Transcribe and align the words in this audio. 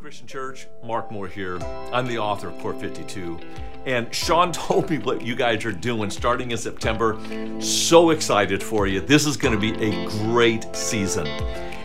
Christian 0.00 0.26
Church, 0.26 0.66
Mark 0.82 1.10
Moore 1.10 1.28
here. 1.28 1.58
I'm 1.92 2.06
the 2.06 2.18
author 2.18 2.48
of 2.48 2.58
Core 2.58 2.74
52. 2.74 3.38
And 3.86 4.14
Sean 4.14 4.52
told 4.52 4.88
me 4.88 4.98
what 4.98 5.22
you 5.22 5.34
guys 5.34 5.64
are 5.64 5.72
doing 5.72 6.10
starting 6.10 6.50
in 6.50 6.58
September. 6.58 7.18
So 7.60 8.10
excited 8.10 8.62
for 8.62 8.86
you. 8.86 9.00
This 9.00 9.26
is 9.26 9.36
going 9.36 9.54
to 9.54 9.60
be 9.60 9.72
a 9.82 10.08
great 10.26 10.74
season. 10.74 11.26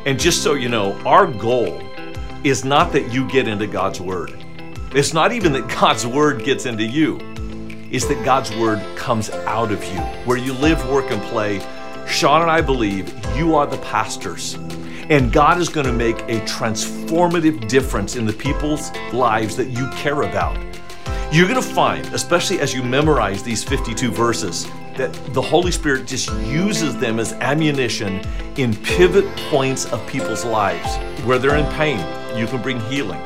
And 0.06 0.20
just 0.20 0.44
so 0.44 0.54
you 0.54 0.70
know, 0.70 0.94
our 1.06 1.28
goal 1.28 1.82
is 2.44 2.64
not 2.64 2.94
that 2.94 3.12
you 3.12 3.28
get 3.30 3.48
into 3.48 3.68
God's 3.68 4.00
Word, 4.00 4.34
it's 4.94 5.14
not 5.14 5.32
even 5.32 5.52
that 5.54 5.68
God's 5.70 6.08
Word 6.08 6.44
gets 6.44 6.66
into 6.66 6.86
you, 6.86 7.18
it's 7.92 8.06
that 8.06 8.24
God's 8.24 8.56
Word 8.56 8.82
comes 8.96 9.30
out 9.30 9.72
of 9.72 9.84
you. 9.84 10.00
Where 10.26 10.38
you 10.38 10.54
live, 10.54 10.88
work, 10.90 11.12
and 11.12 11.22
play, 11.24 11.60
Sean 12.08 12.42
and 12.42 12.52
I 12.52 12.62
believe 12.62 13.14
you 13.36 13.56
are 13.56 13.68
the 13.68 13.78
pastors 13.78 14.58
and 15.10 15.34
God 15.34 15.60
is 15.60 15.70
going 15.70 15.88
to 15.88 15.92
make 15.92 16.20
a 16.22 16.40
transformative 16.42 17.68
difference 17.68 18.16
in 18.16 18.26
the 18.26 18.34
people's 18.34 18.92
lives 19.12 19.56
that 19.58 19.70
you 19.70 19.90
care 19.90 20.22
about. 20.22 20.56
You're 21.32 21.48
going 21.48 21.62
to 21.62 21.68
find, 21.68 22.06
especially 22.08 22.60
as 22.60 22.74
you 22.74 22.84
memorize 22.84 23.42
these 23.42 23.64
52 23.64 24.12
verses, 24.12 24.68
that 24.98 25.14
the 25.34 25.42
Holy 25.42 25.72
Spirit 25.72 26.06
just 26.06 26.32
uses 26.42 26.96
them 26.98 27.20
as 27.20 27.34
ammunition 27.34 28.22
in 28.58 28.76
pivot 28.76 29.26
points 29.50 29.86
of 29.92 30.06
people's 30.08 30.46
lives. 30.46 30.98
Where 31.26 31.40
they're 31.40 31.56
in 31.56 31.72
pain, 31.74 32.00
you 32.38 32.46
can 32.46 32.62
bring 32.62 32.80
healing. 32.82 33.20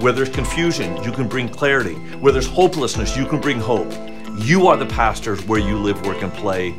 Where 0.00 0.12
there's 0.12 0.28
confusion, 0.28 1.02
you 1.02 1.12
can 1.12 1.28
bring 1.28 1.48
clarity. 1.48 1.94
Where 2.18 2.32
there's 2.32 2.48
hopelessness, 2.48 3.16
you 3.16 3.24
can 3.24 3.40
bring 3.40 3.58
hope. 3.58 3.90
You 4.36 4.66
are 4.66 4.76
the 4.76 4.86
pastors 4.86 5.46
where 5.46 5.60
you 5.60 5.78
live, 5.78 6.04
work, 6.04 6.22
and 6.22 6.32
play. 6.32 6.72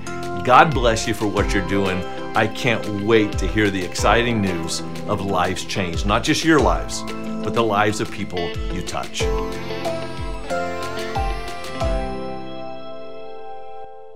God 0.43 0.73
bless 0.73 1.07
you 1.07 1.13
for 1.13 1.25
what 1.25 1.53
you're 1.53 1.67
doing. 1.67 2.03
I 2.35 2.47
can't 2.47 3.03
wait 3.03 3.37
to 3.37 3.47
hear 3.47 3.69
the 3.69 3.85
exciting 3.85 4.41
news 4.41 4.79
of 5.07 5.21
lives 5.21 5.65
changed, 5.65 6.07
not 6.07 6.23
just 6.23 6.43
your 6.43 6.59
lives, 6.59 7.03
but 7.43 7.53
the 7.53 7.63
lives 7.63 8.01
of 8.01 8.09
people 8.09 8.39
you 8.73 8.81
touch. 8.81 9.21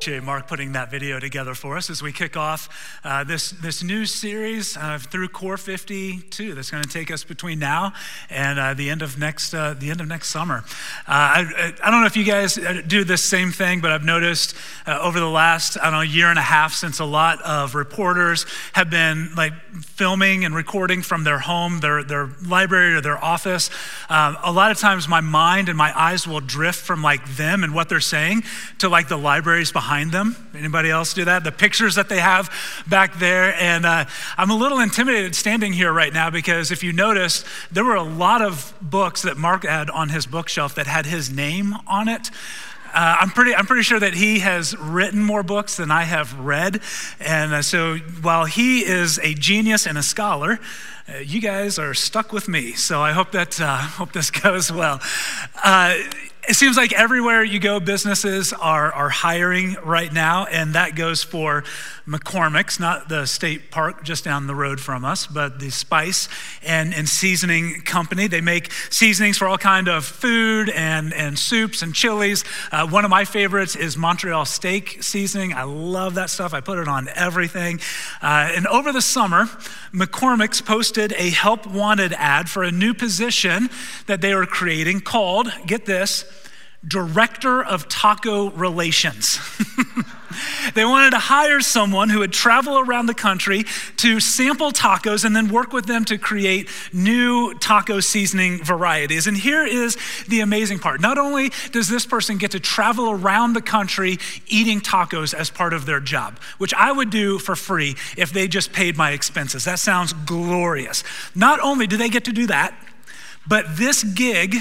Mark 0.07 0.47
putting 0.47 0.71
that 0.71 0.89
video 0.89 1.19
together 1.19 1.53
for 1.53 1.75
us 1.75 1.89
as 1.89 2.01
we 2.01 2.13
kick 2.13 2.37
off 2.37 2.69
uh, 3.03 3.25
this, 3.25 3.51
this 3.51 3.83
new 3.83 4.05
series 4.05 4.77
uh, 4.77 4.97
through 4.97 5.27
Core 5.27 5.57
52 5.57 6.55
that's 6.55 6.71
going 6.71 6.81
to 6.81 6.89
take 6.89 7.11
us 7.11 7.25
between 7.25 7.59
now 7.59 7.91
and 8.29 8.57
uh, 8.57 8.73
the 8.73 8.89
end 8.89 9.01
of 9.01 9.19
next 9.19 9.53
uh, 9.53 9.75
the 9.77 9.91
end 9.91 9.99
of 9.99 10.07
next 10.07 10.29
summer. 10.29 10.63
Uh, 11.07 11.11
I, 11.11 11.73
I 11.83 11.91
don't 11.91 11.99
know 11.99 12.07
if 12.07 12.15
you 12.15 12.23
guys 12.23 12.57
uh, 12.57 12.81
do 12.87 13.03
this 13.03 13.21
same 13.21 13.51
thing, 13.51 13.81
but 13.81 13.91
I've 13.91 14.05
noticed 14.05 14.55
over 14.87 15.19
the 15.19 15.29
last 15.29 15.77
I 15.77 15.83
don't 15.83 15.93
know 15.93 16.01
year 16.01 16.27
and 16.27 16.39
a 16.39 16.43
half 16.43 16.73
since 16.73 16.99
a 16.99 17.05
lot 17.05 17.41
of 17.41 17.75
reporters 17.75 18.45
have 18.73 18.89
been 18.89 19.31
like 19.35 19.51
filming 19.83 20.45
and 20.45 20.55
recording 20.55 21.01
from 21.01 21.25
their 21.25 21.39
home, 21.39 21.81
their 21.81 22.01
their 22.01 22.29
library 22.45 22.93
or 22.93 23.01
their 23.01 23.21
office. 23.21 23.69
A 24.09 24.51
lot 24.53 24.71
of 24.71 24.77
times 24.77 25.09
my 25.09 25.21
mind 25.21 25.67
and 25.67 25.77
my 25.77 25.91
eyes 25.99 26.25
will 26.25 26.39
drift 26.39 26.79
from 26.79 27.03
like 27.03 27.27
them 27.35 27.65
and 27.65 27.75
what 27.75 27.89
they're 27.89 27.99
saying 27.99 28.43
to 28.77 28.87
like 28.87 29.09
the 29.09 29.17
libraries 29.17 29.73
behind 29.73 29.96
behind 29.97 30.11
them. 30.11 30.35
Anybody 30.55 30.91
else 30.91 31.15
do 31.15 31.25
that? 31.25 31.43
The 31.43 31.51
pictures 31.51 31.95
that 31.95 32.07
they 32.07 32.19
have 32.19 32.51
back 32.87 33.17
there. 33.17 33.55
And 33.55 33.83
uh, 33.83 34.05
I'm 34.37 34.51
a 34.51 34.55
little 34.55 34.79
intimidated 34.79 35.35
standing 35.35 35.73
here 35.73 35.91
right 35.91 36.13
now 36.13 36.29
because 36.29 36.69
if 36.69 36.83
you 36.83 36.93
notice, 36.93 37.43
there 37.71 37.83
were 37.83 37.95
a 37.95 38.03
lot 38.03 38.43
of 38.43 38.75
books 38.79 39.23
that 39.23 39.37
Mark 39.37 39.63
had 39.65 39.89
on 39.89 40.09
his 40.09 40.27
bookshelf 40.27 40.75
that 40.75 40.85
had 40.85 41.07
his 41.07 41.31
name 41.31 41.73
on 41.87 42.07
it. 42.07 42.29
Uh, 42.93 43.17
I'm, 43.21 43.31
pretty, 43.31 43.55
I'm 43.55 43.65
pretty 43.65 43.81
sure 43.81 43.99
that 43.99 44.13
he 44.13 44.39
has 44.39 44.77
written 44.77 45.23
more 45.23 45.41
books 45.41 45.77
than 45.77 45.89
I 45.89 46.03
have 46.03 46.39
read. 46.39 46.79
And 47.19 47.55
uh, 47.55 47.61
so 47.63 47.95
while 48.21 48.45
he 48.45 48.85
is 48.85 49.17
a 49.23 49.33
genius 49.33 49.87
and 49.87 49.97
a 49.97 50.03
scholar, 50.03 50.59
uh, 51.09 51.17
you 51.17 51.41
guys 51.41 51.79
are 51.79 51.95
stuck 51.95 52.31
with 52.31 52.47
me. 52.47 52.73
So 52.73 53.01
I 53.01 53.13
hope 53.13 53.31
that 53.31 53.59
uh, 53.59 53.77
hope 53.77 54.11
this 54.11 54.29
goes 54.43 54.71
well. 54.71 55.01
It 56.47 56.55
seems 56.55 56.77
like 56.77 56.93
everywhere 56.93 57.43
you 57.43 57.59
go, 57.59 57.81
businesses 57.81 58.53
are, 58.53 58.89
are 58.93 59.09
hiring 59.09 59.75
right 59.83 60.11
now, 60.13 60.45
and 60.45 60.75
that 60.75 60.95
goes 60.95 61.21
for 61.21 61.65
McCormick's, 62.07 62.79
not 62.79 63.09
the 63.09 63.25
state 63.25 63.69
park 63.69 64.01
just 64.01 64.23
down 64.23 64.47
the 64.47 64.55
road 64.55 64.79
from 64.79 65.03
us, 65.03 65.27
but 65.27 65.59
the 65.59 65.69
spice 65.69 66.29
and, 66.63 66.93
and 66.93 67.09
seasoning 67.09 67.81
company. 67.81 68.27
They 68.27 68.39
make 68.39 68.71
seasonings 68.89 69.37
for 69.37 69.45
all 69.45 69.57
kind 69.57 69.89
of 69.89 70.05
food 70.05 70.69
and, 70.69 71.13
and 71.13 71.37
soups 71.37 71.81
and 71.81 71.93
chilies. 71.93 72.45
Uh, 72.71 72.87
one 72.87 73.03
of 73.03 73.11
my 73.11 73.25
favorites 73.25 73.75
is 73.75 73.97
Montreal 73.97 74.45
steak 74.45 75.03
seasoning. 75.03 75.51
I 75.51 75.63
love 75.63 76.15
that 76.15 76.29
stuff. 76.29 76.53
I 76.53 76.61
put 76.61 76.79
it 76.79 76.87
on 76.87 77.09
everything. 77.13 77.81
Uh, 78.21 78.53
and 78.55 78.65
over 78.67 78.93
the 78.93 79.01
summer, 79.01 79.47
McCormick's 79.91 80.61
posted 80.61 81.11
a 81.17 81.29
help 81.29 81.67
wanted 81.67 82.13
ad 82.13 82.49
for 82.49 82.63
a 82.63 82.71
new 82.71 82.93
position 82.93 83.69
that 84.05 84.21
they 84.21 84.33
were 84.33 84.45
creating 84.45 85.01
called, 85.01 85.51
get 85.65 85.85
this, 85.85 86.23
Director 86.85 87.63
of 87.63 87.87
Taco 87.87 88.51
Relations. 88.51 89.39
they 90.75 90.85
wanted 90.85 91.11
to 91.11 91.17
hire 91.17 91.59
someone 91.59 92.09
who 92.09 92.19
would 92.19 92.33
travel 92.33 92.79
around 92.79 93.07
the 93.07 93.13
country 93.13 93.65
to 93.97 94.19
sample 94.19 94.71
tacos 94.71 95.25
and 95.25 95.35
then 95.35 95.49
work 95.49 95.73
with 95.73 95.85
them 95.85 96.05
to 96.05 96.17
create 96.17 96.69
new 96.93 97.53
taco 97.55 97.99
seasoning 97.99 98.63
varieties. 98.63 99.27
And 99.27 99.35
here 99.35 99.65
is 99.65 99.97
the 100.27 100.41
amazing 100.41 100.79
part 100.79 101.01
not 101.01 101.17
only 101.17 101.51
does 101.71 101.87
this 101.87 102.05
person 102.05 102.37
get 102.37 102.51
to 102.51 102.59
travel 102.59 103.09
around 103.09 103.53
the 103.53 103.61
country 103.61 104.17
eating 104.47 104.79
tacos 104.79 105.33
as 105.33 105.49
part 105.49 105.73
of 105.73 105.85
their 105.85 105.99
job, 105.99 106.39
which 106.57 106.73
I 106.73 106.91
would 106.91 107.09
do 107.09 107.39
for 107.39 107.55
free 107.55 107.95
if 108.17 108.31
they 108.31 108.47
just 108.47 108.71
paid 108.71 108.97
my 108.97 109.11
expenses. 109.11 109.65
That 109.65 109.79
sounds 109.79 110.13
glorious. 110.13 111.03
Not 111.33 111.59
only 111.59 111.87
do 111.87 111.97
they 111.97 112.09
get 112.09 112.25
to 112.25 112.31
do 112.31 112.47
that, 112.47 112.77
but 113.47 113.77
this 113.77 114.03
gig 114.03 114.57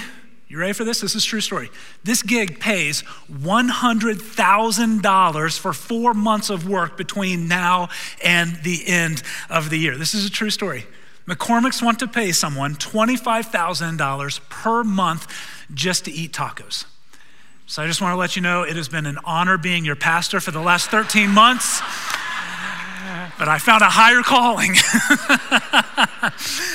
you 0.48 0.58
ready 0.58 0.72
for 0.72 0.84
this? 0.84 1.00
This 1.00 1.16
is 1.16 1.24
true 1.24 1.40
story. 1.40 1.70
This 2.04 2.22
gig 2.22 2.60
pays 2.60 3.02
$100,000 3.32 5.58
for 5.58 5.72
four 5.72 6.14
months 6.14 6.50
of 6.50 6.68
work 6.68 6.96
between 6.96 7.48
now 7.48 7.88
and 8.22 8.54
the 8.62 8.86
end 8.86 9.24
of 9.50 9.70
the 9.70 9.78
year. 9.78 9.96
This 9.96 10.14
is 10.14 10.24
a 10.24 10.30
true 10.30 10.50
story. 10.50 10.86
McCormick's 11.26 11.82
want 11.82 11.98
to 11.98 12.06
pay 12.06 12.30
someone 12.30 12.76
$25,000 12.76 14.48
per 14.48 14.84
month 14.84 15.26
just 15.74 16.04
to 16.04 16.12
eat 16.12 16.32
tacos. 16.32 16.84
So 17.66 17.82
I 17.82 17.88
just 17.88 18.00
want 18.00 18.12
to 18.12 18.16
let 18.16 18.36
you 18.36 18.42
know 18.42 18.62
it 18.62 18.76
has 18.76 18.88
been 18.88 19.06
an 19.06 19.18
honor 19.24 19.58
being 19.58 19.84
your 19.84 19.96
pastor 19.96 20.38
for 20.38 20.52
the 20.52 20.60
last 20.60 20.90
13 20.90 21.30
months, 21.30 21.80
but 23.36 23.48
I 23.48 23.58
found 23.58 23.82
a 23.82 23.86
higher 23.86 24.22
calling. 24.22 24.76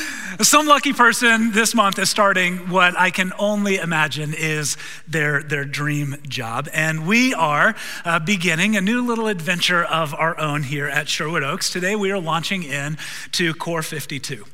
Some 0.44 0.66
lucky 0.66 0.91
person 0.91 1.52
this 1.52 1.75
month 1.75 2.00
is 2.00 2.09
starting 2.09 2.69
what 2.69 3.00
I 3.00 3.12
can 3.12 3.31
only 3.38 3.75
imagine 3.75 4.34
is 4.34 4.75
their, 5.07 5.44
their 5.44 5.66
dream 5.66 6.16
job. 6.28 6.68
And 6.74 7.06
we 7.06 7.31
are 7.35 7.75
uh, 8.03 8.18
beginning 8.18 8.75
a 8.75 8.81
new 8.81 9.06
little 9.06 9.28
adventure 9.28 9.84
of 9.84 10.16
our 10.16 10.40
own 10.40 10.63
here 10.63 10.88
at 10.88 11.07
Sherwood 11.07 11.44
Oaks. 11.44 11.69
Today 11.69 11.96
we 11.96 12.09
are 12.09 12.19
launching 12.19 12.63
in 12.63 12.97
to 13.34 13.53
Core 13.53 13.84
52. 13.84 14.46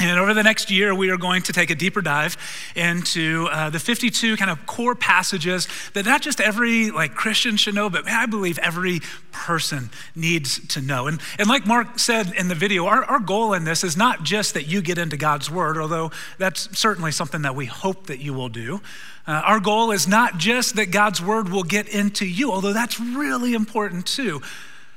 And 0.00 0.18
over 0.18 0.32
the 0.32 0.42
next 0.42 0.70
year, 0.70 0.94
we 0.94 1.10
are 1.10 1.18
going 1.18 1.42
to 1.42 1.52
take 1.52 1.68
a 1.68 1.74
deeper 1.74 2.00
dive 2.00 2.38
into 2.74 3.48
uh, 3.52 3.68
the 3.68 3.78
52 3.78 4.38
kind 4.38 4.50
of 4.50 4.64
core 4.64 4.94
passages 4.94 5.68
that 5.92 6.06
not 6.06 6.22
just 6.22 6.40
every 6.40 6.90
like 6.90 7.14
Christian 7.14 7.58
should 7.58 7.74
know, 7.74 7.90
but 7.90 8.06
man, 8.06 8.18
I 8.18 8.24
believe 8.24 8.58
every 8.60 9.00
person 9.30 9.90
needs 10.16 10.66
to 10.68 10.80
know. 10.80 11.06
And, 11.06 11.20
and 11.38 11.48
like 11.48 11.66
Mark 11.66 11.98
said 11.98 12.32
in 12.32 12.48
the 12.48 12.54
video, 12.54 12.86
our, 12.86 13.04
our 13.04 13.20
goal 13.20 13.52
in 13.52 13.64
this 13.64 13.84
is 13.84 13.94
not 13.94 14.22
just 14.22 14.54
that 14.54 14.66
you 14.66 14.80
get 14.80 14.96
into 14.96 15.18
God's 15.18 15.50
word, 15.50 15.76
although 15.76 16.10
that's 16.38 16.78
certainly 16.78 17.12
something 17.12 17.42
that 17.42 17.54
we 17.54 17.66
hope 17.66 18.06
that 18.06 18.20
you 18.20 18.32
will 18.32 18.48
do. 18.48 18.80
Uh, 19.26 19.42
our 19.44 19.60
goal 19.60 19.90
is 19.90 20.08
not 20.08 20.38
just 20.38 20.76
that 20.76 20.86
God's 20.90 21.20
word 21.20 21.50
will 21.50 21.62
get 21.62 21.86
into 21.86 22.24
you, 22.24 22.50
although 22.50 22.72
that's 22.72 22.98
really 22.98 23.52
important 23.52 24.06
too. 24.06 24.40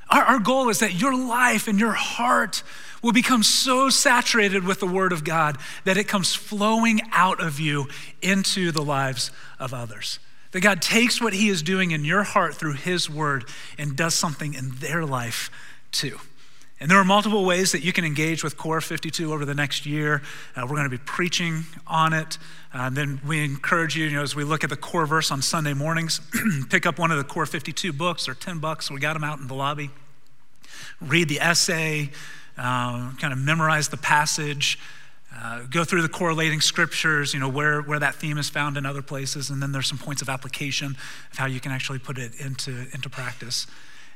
Our, 0.08 0.22
our 0.22 0.38
goal 0.38 0.70
is 0.70 0.78
that 0.78 0.94
your 0.94 1.14
life 1.14 1.68
and 1.68 1.78
your 1.78 1.92
heart 1.92 2.62
will 3.04 3.12
become 3.12 3.42
so 3.42 3.90
saturated 3.90 4.64
with 4.64 4.80
the 4.80 4.86
Word 4.86 5.12
of 5.12 5.24
God 5.24 5.58
that 5.84 5.98
it 5.98 6.08
comes 6.08 6.34
flowing 6.34 7.02
out 7.12 7.38
of 7.38 7.60
you 7.60 7.86
into 8.22 8.72
the 8.72 8.82
lives 8.82 9.30
of 9.60 9.74
others. 9.74 10.18
That 10.52 10.62
God 10.62 10.80
takes 10.80 11.20
what 11.20 11.34
He 11.34 11.48
is 11.48 11.62
doing 11.62 11.90
in 11.90 12.06
your 12.06 12.22
heart 12.22 12.54
through 12.54 12.72
His 12.72 13.10
Word 13.10 13.44
and 13.76 13.94
does 13.94 14.14
something 14.14 14.54
in 14.54 14.70
their 14.76 15.04
life 15.04 15.50
too. 15.92 16.18
And 16.80 16.90
there 16.90 16.98
are 16.98 17.04
multiple 17.04 17.44
ways 17.44 17.72
that 17.72 17.84
you 17.84 17.92
can 17.92 18.06
engage 18.06 18.42
with 18.42 18.56
Core 18.56 18.80
52 18.80 19.32
over 19.32 19.44
the 19.44 19.54
next 19.54 19.84
year. 19.84 20.22
Uh, 20.56 20.62
we're 20.62 20.76
going 20.76 20.84
to 20.84 20.90
be 20.90 20.98
preaching 20.98 21.64
on 21.86 22.14
it. 22.14 22.38
Uh, 22.74 22.78
and 22.84 22.96
then 22.96 23.20
we 23.26 23.44
encourage 23.44 23.96
you, 23.96 24.06
you 24.06 24.16
know, 24.16 24.22
as 24.22 24.34
we 24.34 24.44
look 24.44 24.64
at 24.64 24.70
the 24.70 24.76
core 24.76 25.06
verse 25.06 25.30
on 25.30 25.42
Sunday 25.42 25.74
mornings, 25.74 26.22
pick 26.70 26.86
up 26.86 26.98
one 26.98 27.10
of 27.10 27.18
the 27.18 27.24
Core 27.24 27.46
52 27.46 27.92
books. 27.92 28.26
They're 28.26 28.34
10 28.34 28.60
bucks. 28.60 28.90
We 28.90 28.98
got 28.98 29.12
them 29.12 29.24
out 29.24 29.38
in 29.38 29.46
the 29.46 29.54
lobby. 29.54 29.90
Read 31.00 31.28
the 31.28 31.40
essay, 31.40 32.10
uh, 32.58 33.12
kind 33.20 33.32
of 33.32 33.38
memorize 33.38 33.88
the 33.88 33.96
passage, 33.96 34.78
uh, 35.36 35.62
go 35.70 35.84
through 35.84 36.02
the 36.02 36.08
correlating 36.08 36.60
scriptures, 36.60 37.34
you 37.34 37.40
know, 37.40 37.48
where, 37.48 37.82
where 37.82 37.98
that 37.98 38.14
theme 38.14 38.38
is 38.38 38.48
found 38.48 38.76
in 38.76 38.86
other 38.86 39.02
places, 39.02 39.50
and 39.50 39.60
then 39.60 39.72
there's 39.72 39.88
some 39.88 39.98
points 39.98 40.22
of 40.22 40.28
application 40.28 40.96
of 41.32 41.38
how 41.38 41.46
you 41.46 41.60
can 41.60 41.72
actually 41.72 41.98
put 41.98 42.18
it 42.18 42.32
into, 42.40 42.86
into 42.92 43.08
practice. 43.08 43.66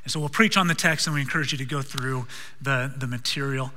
And 0.03 0.11
so 0.11 0.19
we'll 0.19 0.29
preach 0.29 0.55
on 0.55 0.67
the 0.67 0.75
text 0.75 1.07
and 1.07 1.13
we 1.13 1.21
encourage 1.21 1.51
you 1.51 1.57
to 1.57 1.65
go 1.65 1.81
through 1.81 2.25
the, 2.61 2.93
the 2.97 3.07
material. 3.07 3.71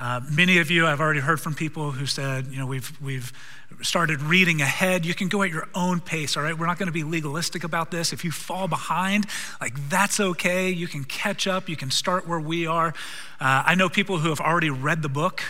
Uh, 0.00 0.20
many 0.30 0.58
of 0.58 0.70
you, 0.70 0.86
I've 0.86 1.00
already 1.00 1.18
heard 1.18 1.40
from 1.40 1.54
people 1.54 1.90
who 1.90 2.06
said, 2.06 2.46
you 2.46 2.58
know, 2.58 2.66
we've, 2.66 2.92
we've 3.02 3.32
started 3.82 4.22
reading 4.22 4.60
ahead. 4.60 5.04
You 5.04 5.12
can 5.12 5.26
go 5.28 5.42
at 5.42 5.50
your 5.50 5.66
own 5.74 5.98
pace, 6.00 6.36
all 6.36 6.44
right? 6.44 6.56
We're 6.56 6.66
not 6.66 6.78
going 6.78 6.86
to 6.86 6.92
be 6.92 7.02
legalistic 7.02 7.64
about 7.64 7.90
this. 7.90 8.12
If 8.12 8.24
you 8.24 8.30
fall 8.30 8.68
behind, 8.68 9.26
like 9.60 9.88
that's 9.88 10.20
okay. 10.20 10.70
You 10.70 10.86
can 10.86 11.02
catch 11.02 11.48
up, 11.48 11.68
you 11.68 11.76
can 11.76 11.90
start 11.90 12.28
where 12.28 12.38
we 12.38 12.64
are. 12.64 12.94
Uh, 13.40 13.64
I 13.66 13.74
know 13.74 13.88
people 13.88 14.18
who 14.18 14.28
have 14.28 14.40
already 14.40 14.70
read 14.70 15.02
the 15.02 15.08
book. 15.08 15.42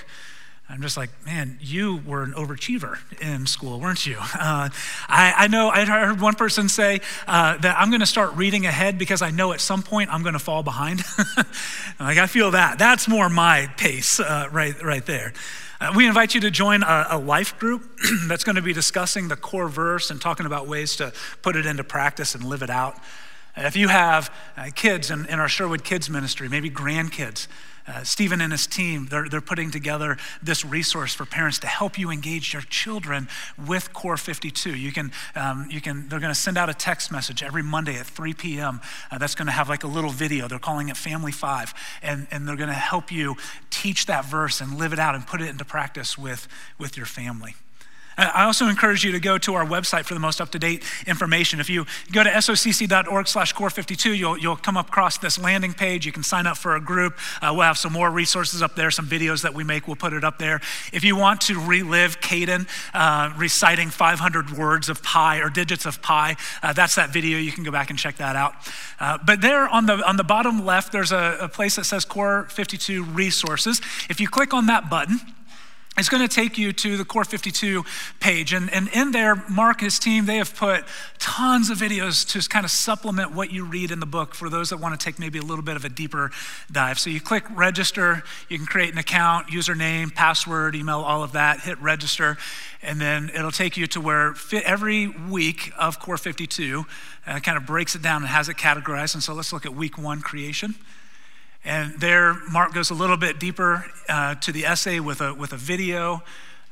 I'm 0.71 0.83
just 0.83 0.99
like, 0.99 1.09
man, 1.25 1.57
you 1.63 2.03
were 2.07 2.23
an 2.23 2.33
overachiever 2.33 2.99
in 3.23 3.47
school, 3.47 3.81
weren't 3.81 4.07
you? 4.07 4.17
Uh, 4.39 4.69
I, 5.09 5.35
I, 5.37 5.49
know 5.49 5.69
I 5.69 5.85
heard 5.85 6.21
one 6.21 6.35
person 6.35 6.69
say 6.69 7.01
uh, 7.27 7.59
that 7.59 7.77
I'm 7.79 7.91
going 7.91 8.01
to 8.01 8.07
start 8.07 8.35
reading 8.37 8.67
ahead 8.67 8.99
because 8.99 9.21
I 9.21 9.31
know 9.31 9.53
at 9.53 9.61
some 9.61 9.83
point 9.83 10.13
I'm 10.13 10.23
going 10.23 10.35
to 10.35 10.39
fall 10.39 10.63
behind. 10.63 11.03
like 12.01 12.19
I 12.19 12.27
feel 12.29 12.53
that. 12.53 12.79
That's 12.79 13.09
more 13.09 13.29
my 13.29 13.67
pace 13.77 14.21
uh, 14.21 14.49
right, 14.53 14.81
right 14.83 15.05
there. 15.05 15.33
Uh, 15.81 15.93
we 15.95 16.07
invite 16.07 16.35
you 16.35 16.41
to 16.43 16.51
join 16.51 16.83
a, 16.83 17.07
a 17.11 17.19
life 17.19 17.59
group 17.59 17.83
that's 18.29 18.45
going 18.45 18.57
to 18.57 18.63
be 18.63 18.73
discussing 18.73 19.29
the 19.29 19.37
core 19.37 19.69
verse 19.69 20.11
and 20.11 20.21
talking 20.21 20.47
about 20.47 20.69
ways 20.69 20.97
to 20.97 21.13
put 21.43 21.57
it 21.57 21.67
into 21.67 21.85
practice 21.85 22.35
and 22.35 22.45
live 22.45 22.63
it 22.63 22.71
out. 22.71 22.97
If 23.57 23.77
you 23.77 23.89
have 23.89 24.33
uh, 24.57 24.69
kids 24.75 25.11
in, 25.11 25.27
in 25.27 25.41
our 25.41 25.49
Sherwood 25.49 25.83
Kids 25.83 26.09
Ministry, 26.09 26.49
maybe 26.49 26.71
grandkids, 26.71 27.49
uh, 27.89 28.05
Stephen 28.05 28.41
and 28.41 28.53
his 28.53 28.67
team, 28.67 29.07
they're, 29.11 29.29
they're 29.29 29.41
putting 29.41 29.71
together 29.71 30.17
this 30.43 30.65
resource 30.65 31.15
for 31.15 31.25
parents 31.25 31.59
to 31.61 31.67
help 31.67 31.99
you 31.99 32.11
engage 32.11 32.53
your 32.53 32.63
children 32.63 33.29
with 33.67 33.93
Core 33.93 34.17
52. 34.17 34.75
You 34.77 34.93
can, 34.93 35.11
um, 35.35 35.67
you 35.71 35.81
can, 35.81 36.09
they're 36.09 36.21
going 36.21 36.33
to 36.33 36.39
send 36.39 36.59
out 36.59 36.69
a 36.69 36.75
text 36.75 37.11
message 37.11 37.43
every 37.43 37.63
Monday 37.63 37.97
at 37.97 38.07
3 38.07 38.35
p.m. 38.35 38.81
Uh, 39.11 39.19
that's 39.19 39.35
going 39.35 39.47
to 39.47 39.53
have 39.53 39.69
like 39.69 39.85
a 39.85 39.89
little 39.89 40.11
video. 40.11 40.49
They're 40.49 40.59
calling 40.59 40.89
it 40.89 40.97
Family 40.97 41.33
Five. 41.33 41.73
And, 42.03 42.27
and 42.31 42.47
they're 42.47 42.57
going 42.57 42.69
to 42.69 42.75
help 42.75 43.11
you 43.11 43.37
teach 43.71 44.07
that 44.07 44.25
verse 44.25 44.61
and 44.61 44.79
live 44.79 44.93
it 44.93 44.99
out 44.99 45.15
and 45.15 45.27
put 45.27 45.41
it 45.41 45.49
into 45.49 45.65
practice 45.65 46.19
with, 46.19 46.47
with 46.79 46.97
your 46.97 47.07
family. 47.07 47.55
I 48.19 48.45
also 48.45 48.67
encourage 48.67 49.05
you 49.05 49.13
to 49.13 49.21
go 49.21 49.39
to 49.39 49.55
our 49.55 49.65
website 49.65 50.05
for 50.05 50.15
the 50.15 50.21
most 50.21 50.41
up-to-date 50.41 50.83
information. 51.07 51.61
If 51.61 51.71
you 51.71 51.87
go 52.11 52.25
to 52.25 52.31
socc.org 52.31 53.29
slash 53.29 53.55
core52, 53.55 54.19
you'll, 54.19 54.37
you'll 54.37 54.57
come 54.57 54.77
across 54.77 55.19
this 55.19 55.39
landing 55.39 55.73
page. 55.73 56.05
You 56.05 56.11
can 56.11 56.25
sign 56.25 56.47
up 56.47 56.57
for 56.57 56.75
a 56.75 56.81
group. 56.81 57.17
Uh, 57.41 57.53
we'll 57.53 57.63
have 57.63 57.79
some 57.79 57.93
more 57.93 58.11
resources 58.11 58.61
up 58.61 58.75
there, 58.75 58.91
some 58.91 59.07
videos 59.07 59.43
that 59.43 59.55
we 59.55 59.63
make, 59.63 59.87
we'll 59.87 59.97
put 59.97 60.13
it 60.13 60.25
up 60.25 60.39
there. 60.39 60.61
If 60.93 61.05
you 61.05 61.15
want 61.15 61.41
to 61.43 61.61
relive 61.61 62.21
Caden 62.21 62.69
uh, 62.93 63.33
reciting 63.37 63.89
500 63.89 64.51
words 64.51 64.89
of 64.89 65.01
pi 65.03 65.39
or 65.39 65.49
digits 65.49 65.87
of 65.87 66.03
pi, 66.03 66.37
uh, 66.63 66.73
that's 66.73 66.97
that 66.97 67.13
video. 67.13 67.39
You 67.39 67.53
can 67.53 67.63
go 67.63 67.71
back 67.71 67.91
and 67.91 67.99
check 67.99 68.17
that 68.17 68.35
out. 68.35 68.55
Uh, 68.99 69.19
but 69.25 69.41
there 69.41 69.69
on 69.69 69.87
the, 69.87 70.05
on 70.09 70.17
the 70.17 70.25
bottom 70.25 70.65
left, 70.65 70.91
there's 70.91 71.13
a, 71.13 71.39
a 71.41 71.49
place 71.49 71.77
that 71.77 71.85
says 71.85 72.05
Core 72.05 72.49
52 72.51 73.05
Resources. 73.05 73.81
If 74.11 74.21
you 74.21 74.27
click 74.27 74.53
on 74.53 74.67
that 74.67 74.91
button, 74.91 75.21
it's 75.99 76.09
going 76.09 76.27
to 76.27 76.33
take 76.33 76.57
you 76.57 76.73
to 76.73 76.97
the 76.97 77.05
Core 77.05 77.25
52 77.25 77.85
page. 78.21 78.53
And, 78.53 78.73
and 78.73 78.89
in 78.89 79.11
there, 79.11 79.35
Mark 79.49 79.81
and 79.81 79.87
his 79.87 79.99
team, 79.99 80.27
they 80.27 80.37
have 80.37 80.55
put 80.55 80.85
tons 81.19 81.71
of 81.71 81.79
videos 81.79 82.27
to 82.29 82.49
kind 82.49 82.65
of 82.65 82.71
supplement 82.71 83.33
what 83.33 83.51
you 83.51 83.65
read 83.65 83.91
in 83.91 83.99
the 83.99 84.07
book 84.07 84.35
for 84.35 84.49
those 84.49 84.71
that 84.71 84.77
want 84.79 84.99
to 84.99 85.05
take 85.05 85.19
maybe 85.19 85.39
a 85.39 85.43
little 85.43 85.65
bit 85.65 85.75
of 85.77 85.85
a 85.85 85.89
deeper 85.89 86.31
dive. 86.71 86.99
So 86.99 87.11
you 87.11 87.21
click 87.21 87.45
register, 87.51 88.23
you 88.49 88.59
can 88.59 88.67
create 88.67 88.93
an 88.93 88.99
account, 88.99 89.49
username, 89.49 90.15
password, 90.15 90.77
email, 90.77 91.01
all 91.01 91.25
of 91.25 91.33
that, 91.33 91.61
hit 91.61 91.81
register, 91.81 92.37
and 92.81 93.01
then 93.01 93.31
it'll 93.35 93.51
take 93.51 93.77
you 93.77 93.89
to 93.89 94.01
where 94.01 94.35
every 94.65 95.09
week 95.09 95.73
of 95.77 95.99
Core 95.99 96.17
52 96.17 96.85
uh, 97.27 97.41
kind 97.41 97.57
of 97.57 97.67
breaks 97.67 97.97
it 97.97 98.03
down 98.03 98.23
and 98.23 98.29
has 98.29 98.49
it 98.49 98.57
categorized. 98.57 99.15
And 99.15 99.23
so 99.23 99.35
let's 99.35 99.53
look 99.53 99.67
at 99.67 99.75
week 99.75 99.99
one 99.99 100.21
creation. 100.21 100.77
And 101.69 102.01
there, 102.01 102.33
Mark 102.51 102.73
goes 102.73 102.89
a 102.89 102.95
little 102.95 103.19
bit 103.19 103.39
deeper 103.39 103.85
uh, 104.09 104.37
to 104.37 104.53
the 104.53 104.65
essay 104.65 105.01
with 105.01 105.21
a, 105.21 105.35
with 105.35 105.53
a 105.53 105.59
video. 105.59 106.23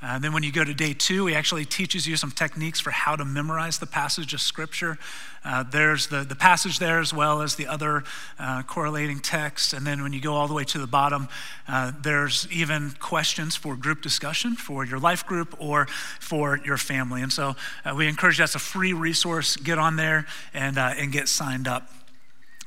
Uh, 0.01 0.19
then, 0.19 0.33
when 0.33 0.43
you 0.43 0.51
go 0.51 0.65
to 0.65 0.73
day 0.73 0.95
two, 0.95 1.27
he 1.27 1.35
actually 1.35 1.67
teaches 1.67 2.07
you 2.07 2.17
some 2.17 2.31
techniques 2.31 2.81
for 2.81 2.91
how 2.91 3.15
to 3.15 3.23
memorize 3.23 3.79
the 3.79 3.87
passage 3.87 4.33
of 4.33 4.41
Scripture. 4.41 4.97
Uh, 5.45 5.65
there's 5.65 6.07
the, 6.07 6.25
the 6.25 6.35
passage 6.35 6.79
there 6.79 6.99
as 6.99 7.13
well 7.13 7.43
as 7.43 7.57
the 7.57 7.67
other 7.67 8.05
uh, 8.39 8.63
correlating 8.63 9.21
texts. 9.21 9.75
And 9.75 9.87
then, 9.87 10.03
when 10.03 10.15
you 10.15 10.21
go 10.23 10.33
all 10.33 10.49
the 10.49 10.55
way 10.55 10.65
to 10.65 10.79
the 10.79 10.87
bottom, 10.87 11.29
uh, 11.69 11.93
there's 12.01 12.49
even 12.51 12.93
questions 12.99 13.55
for 13.55 13.77
group 13.77 14.01
discussion 14.01 14.57
for 14.57 14.83
your 14.83 14.99
life 14.99 15.27
group 15.27 15.55
or 15.59 15.85
for 16.21 16.59
your 16.65 16.79
family. 16.79 17.21
And 17.21 17.31
so, 17.31 17.55
uh, 17.85 17.95
we 17.95 18.09
encourage 18.09 18.39
you 18.39 18.43
that's 18.43 18.55
a 18.55 18.59
free 18.59 18.95
resource. 18.95 19.57
Get 19.57 19.79
on 19.79 19.97
there 19.97 20.27
and, 20.55 20.79
uh, 20.79 20.95
and 20.97 21.13
get 21.13 21.29
signed 21.29 21.69
up. 21.69 21.91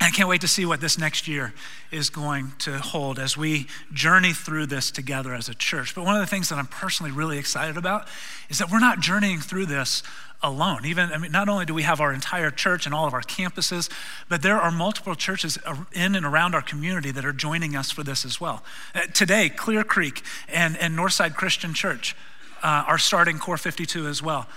I 0.01 0.11
can't 0.11 0.29
wait 0.29 0.41
to 0.41 0.47
see 0.47 0.65
what 0.65 0.79
this 0.79 0.97
next 0.97 1.27
year 1.27 1.53
is 1.91 2.09
going 2.09 2.53
to 2.59 2.79
hold 2.79 3.19
as 3.19 3.35
we 3.35 3.67
journey 3.93 4.31
through 4.31 4.67
this 4.67 4.91
together 4.91 5.33
as 5.33 5.49
a 5.49 5.53
church. 5.53 5.93
But 5.93 6.05
one 6.05 6.15
of 6.15 6.21
the 6.21 6.27
things 6.27 6.49
that 6.49 6.57
I'm 6.57 6.67
personally 6.67 7.11
really 7.11 7.37
excited 7.37 7.75
about 7.75 8.07
is 8.49 8.59
that 8.59 8.71
we're 8.71 8.79
not 8.79 9.01
journeying 9.01 9.39
through 9.39 9.65
this 9.65 10.01
alone. 10.41 10.85
Even, 10.85 11.11
I 11.11 11.17
mean, 11.17 11.33
not 11.33 11.49
only 11.49 11.65
do 11.65 11.73
we 11.73 11.83
have 11.83 11.99
our 11.99 12.13
entire 12.13 12.49
church 12.49 12.85
and 12.85 12.95
all 12.95 13.07
of 13.07 13.13
our 13.13 13.21
campuses, 13.21 13.89
but 14.29 14.41
there 14.41 14.57
are 14.57 14.71
multiple 14.71 15.15
churches 15.15 15.57
in 15.91 16.15
and 16.15 16.25
around 16.25 16.55
our 16.55 16.61
community 16.61 17.11
that 17.11 17.25
are 17.25 17.33
joining 17.33 17.75
us 17.75 17.91
for 17.91 18.03
this 18.03 18.23
as 18.23 18.39
well. 18.39 18.63
Uh, 18.95 19.01
today, 19.13 19.49
Clear 19.49 19.83
Creek 19.83 20.23
and, 20.47 20.77
and 20.77 20.97
Northside 20.97 21.35
Christian 21.35 21.73
Church 21.73 22.15
uh, 22.63 22.85
are 22.87 22.97
starting 22.97 23.37
Core 23.37 23.57
52 23.57 24.07
as 24.07 24.23
well. 24.23 24.47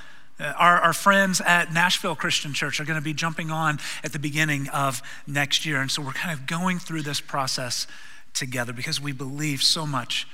Uh, 0.43 0.53
our, 0.59 0.79
our, 0.81 0.93
friends 0.93 1.41
at 1.41 1.73
Nashville 1.73 2.17
Christian 2.17 2.53
Church 2.53 2.81
are 2.81 2.85
going 2.85 2.99
to 2.99 3.05
be 3.05 3.15
jumping 3.15 3.53
on 3.53 3.79
at 4.03 4.13
the 4.13 4.19
beginning 4.19 4.69
of 4.71 5.01
next 5.25 5.65
year. 5.65 5.81
And 5.81 5.89
so 5.89 6.03
we're 6.03 6.11
kind 6.13 6.37
of 6.37 6.49
going 6.49 6.81
through 6.81 7.03
this 7.03 7.21
process 7.21 7.87
together 8.35 8.73
because 8.73 9.01
we 9.01 9.13
believe 9.13 9.63
so 9.63 9.87
much 9.87 10.27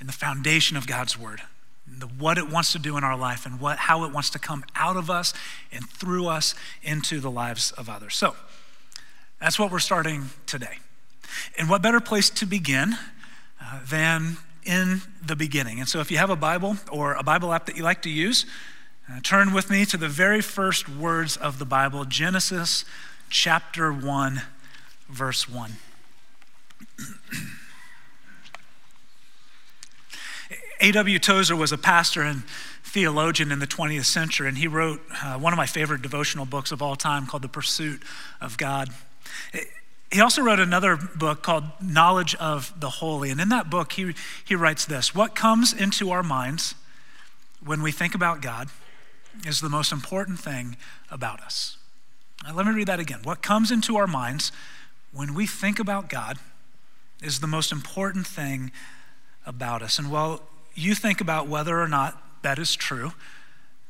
in 0.00 0.06
the 0.06 0.12
foundation 0.12 0.76
of 0.76 0.86
God's 0.86 1.18
Word, 1.18 1.40
the, 1.86 2.06
what 2.06 2.36
it 2.36 2.50
wants 2.50 2.72
to 2.72 2.78
do 2.78 2.98
in 2.98 3.04
our 3.04 3.16
life, 3.16 3.46
and 3.46 3.58
what, 3.58 3.78
how 3.78 4.04
it 4.04 4.12
wants 4.12 4.28
to 4.30 4.38
come 4.38 4.64
out 4.76 4.98
of 4.98 5.08
us 5.08 5.32
and 5.72 5.88
through 5.88 6.26
us 6.26 6.54
into 6.82 7.18
the 7.18 7.30
lives 7.30 7.70
of 7.72 7.88
others. 7.88 8.16
So 8.16 8.36
that's 9.40 9.58
what 9.58 9.72
we're 9.72 9.78
starting 9.78 10.24
today. 10.44 10.78
And 11.56 11.70
what 11.70 11.80
better 11.80 12.00
place 12.00 12.28
to 12.30 12.44
begin 12.44 12.98
uh, 13.62 13.80
than 13.88 14.36
in 14.66 15.00
the 15.24 15.36
beginning? 15.36 15.80
And 15.80 15.88
so 15.88 16.00
if 16.00 16.10
you 16.10 16.18
have 16.18 16.28
a 16.28 16.36
Bible 16.36 16.76
or 16.92 17.14
a 17.14 17.22
Bible 17.22 17.50
app 17.50 17.64
that 17.64 17.78
you 17.78 17.82
like 17.82 18.02
to 18.02 18.10
use, 18.10 18.44
uh, 19.10 19.20
turn 19.22 19.52
with 19.52 19.68
me 19.70 19.84
to 19.84 19.96
the 19.98 20.08
very 20.08 20.40
first 20.40 20.88
words 20.88 21.36
of 21.36 21.58
the 21.58 21.66
Bible, 21.66 22.06
Genesis 22.06 22.86
chapter 23.28 23.92
1, 23.92 24.40
verse 25.10 25.46
1. 25.48 25.72
A.W. 30.80 31.18
Tozer 31.18 31.54
was 31.54 31.70
a 31.70 31.78
pastor 31.78 32.22
and 32.22 32.44
theologian 32.82 33.52
in 33.52 33.58
the 33.58 33.66
20th 33.66 34.06
century, 34.06 34.48
and 34.48 34.56
he 34.56 34.66
wrote 34.66 35.02
uh, 35.22 35.38
one 35.38 35.52
of 35.52 35.58
my 35.58 35.66
favorite 35.66 36.00
devotional 36.00 36.46
books 36.46 36.72
of 36.72 36.80
all 36.80 36.96
time 36.96 37.26
called 37.26 37.42
The 37.42 37.48
Pursuit 37.48 38.02
of 38.40 38.56
God. 38.56 38.88
He 40.10 40.20
also 40.20 40.40
wrote 40.40 40.60
another 40.60 40.96
book 40.96 41.42
called 41.42 41.64
Knowledge 41.82 42.34
of 42.36 42.72
the 42.78 42.88
Holy, 42.88 43.28
and 43.30 43.38
in 43.40 43.50
that 43.50 43.68
book, 43.68 43.92
he, 43.92 44.14
he 44.44 44.54
writes 44.54 44.86
this 44.86 45.14
What 45.14 45.34
comes 45.34 45.74
into 45.74 46.10
our 46.10 46.22
minds 46.22 46.74
when 47.62 47.82
we 47.82 47.92
think 47.92 48.14
about 48.14 48.40
God 48.40 48.70
is 49.46 49.60
the 49.60 49.68
most 49.68 49.92
important 49.92 50.38
thing 50.38 50.76
about 51.10 51.40
us. 51.40 51.76
Now, 52.44 52.54
let 52.54 52.66
me 52.66 52.72
read 52.72 52.88
that 52.88 53.00
again. 53.00 53.20
What 53.22 53.42
comes 53.42 53.70
into 53.70 53.96
our 53.96 54.06
minds 54.06 54.52
when 55.12 55.34
we 55.34 55.46
think 55.46 55.78
about 55.78 56.08
God 56.08 56.38
is 57.22 57.40
the 57.40 57.46
most 57.46 57.72
important 57.72 58.26
thing 58.26 58.70
about 59.46 59.82
us. 59.82 59.98
And 59.98 60.10
while 60.10 60.42
you 60.74 60.94
think 60.94 61.20
about 61.20 61.48
whether 61.48 61.80
or 61.80 61.88
not 61.88 62.20
that 62.42 62.58
is 62.58 62.74
true, 62.74 63.12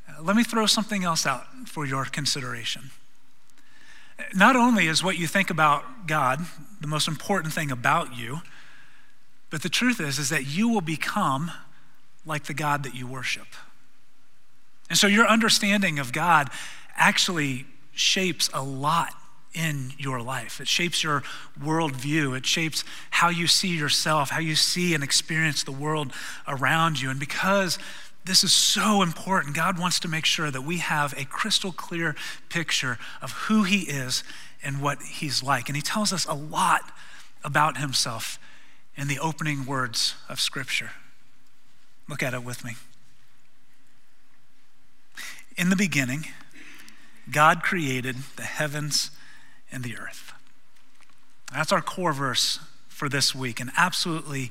uh, 0.08 0.22
let 0.22 0.36
me 0.36 0.44
throw 0.44 0.66
something 0.66 1.04
else 1.04 1.26
out 1.26 1.46
for 1.66 1.86
your 1.86 2.04
consideration. 2.04 2.90
Not 4.34 4.54
only 4.54 4.86
is 4.86 5.02
what 5.02 5.18
you 5.18 5.26
think 5.26 5.50
about 5.50 6.06
God 6.06 6.40
the 6.80 6.86
most 6.86 7.08
important 7.08 7.52
thing 7.52 7.70
about 7.70 8.16
you, 8.16 8.42
but 9.50 9.62
the 9.62 9.68
truth 9.68 10.00
is 10.00 10.18
is 10.18 10.28
that 10.28 10.46
you 10.46 10.68
will 10.68 10.80
become 10.80 11.50
like 12.26 12.44
the 12.44 12.54
God 12.54 12.82
that 12.82 12.94
you 12.94 13.06
worship. 13.06 13.46
And 14.88 14.98
so 14.98 15.06
your 15.06 15.26
understanding 15.26 15.98
of 15.98 16.12
God 16.12 16.50
actually 16.96 17.66
shapes 17.92 18.50
a 18.52 18.62
lot 18.62 19.14
in 19.54 19.92
your 19.98 20.20
life. 20.20 20.60
It 20.60 20.68
shapes 20.68 21.02
your 21.02 21.22
worldview. 21.60 22.36
It 22.36 22.44
shapes 22.44 22.84
how 23.10 23.28
you 23.28 23.46
see 23.46 23.76
yourself, 23.76 24.30
how 24.30 24.40
you 24.40 24.56
see 24.56 24.94
and 24.94 25.04
experience 25.04 25.62
the 25.62 25.72
world 25.72 26.12
around 26.46 27.00
you. 27.00 27.08
And 27.08 27.20
because 27.20 27.78
this 28.24 28.42
is 28.42 28.52
so 28.52 29.02
important, 29.02 29.54
God 29.54 29.78
wants 29.78 30.00
to 30.00 30.08
make 30.08 30.24
sure 30.24 30.50
that 30.50 30.62
we 30.62 30.78
have 30.78 31.14
a 31.16 31.24
crystal 31.24 31.72
clear 31.72 32.16
picture 32.48 32.98
of 33.22 33.32
who 33.32 33.62
He 33.62 33.82
is 33.82 34.24
and 34.62 34.82
what 34.82 35.00
He's 35.02 35.42
like. 35.42 35.68
And 35.68 35.76
He 35.76 35.82
tells 35.82 36.12
us 36.12 36.26
a 36.26 36.34
lot 36.34 36.90
about 37.44 37.78
Himself 37.78 38.38
in 38.96 39.08
the 39.08 39.18
opening 39.18 39.66
words 39.66 40.14
of 40.28 40.40
Scripture. 40.40 40.90
Look 42.08 42.22
at 42.22 42.34
it 42.34 42.42
with 42.42 42.64
me. 42.64 42.72
In 45.56 45.70
the 45.70 45.76
beginning, 45.76 46.26
God 47.30 47.62
created 47.62 48.16
the 48.36 48.42
heavens 48.42 49.10
and 49.70 49.84
the 49.84 49.96
earth. 49.96 50.32
That's 51.52 51.72
our 51.72 51.82
core 51.82 52.12
verse 52.12 52.58
for 52.88 53.08
this 53.08 53.34
week, 53.34 53.60
and 53.60 53.70
absolutely 53.76 54.50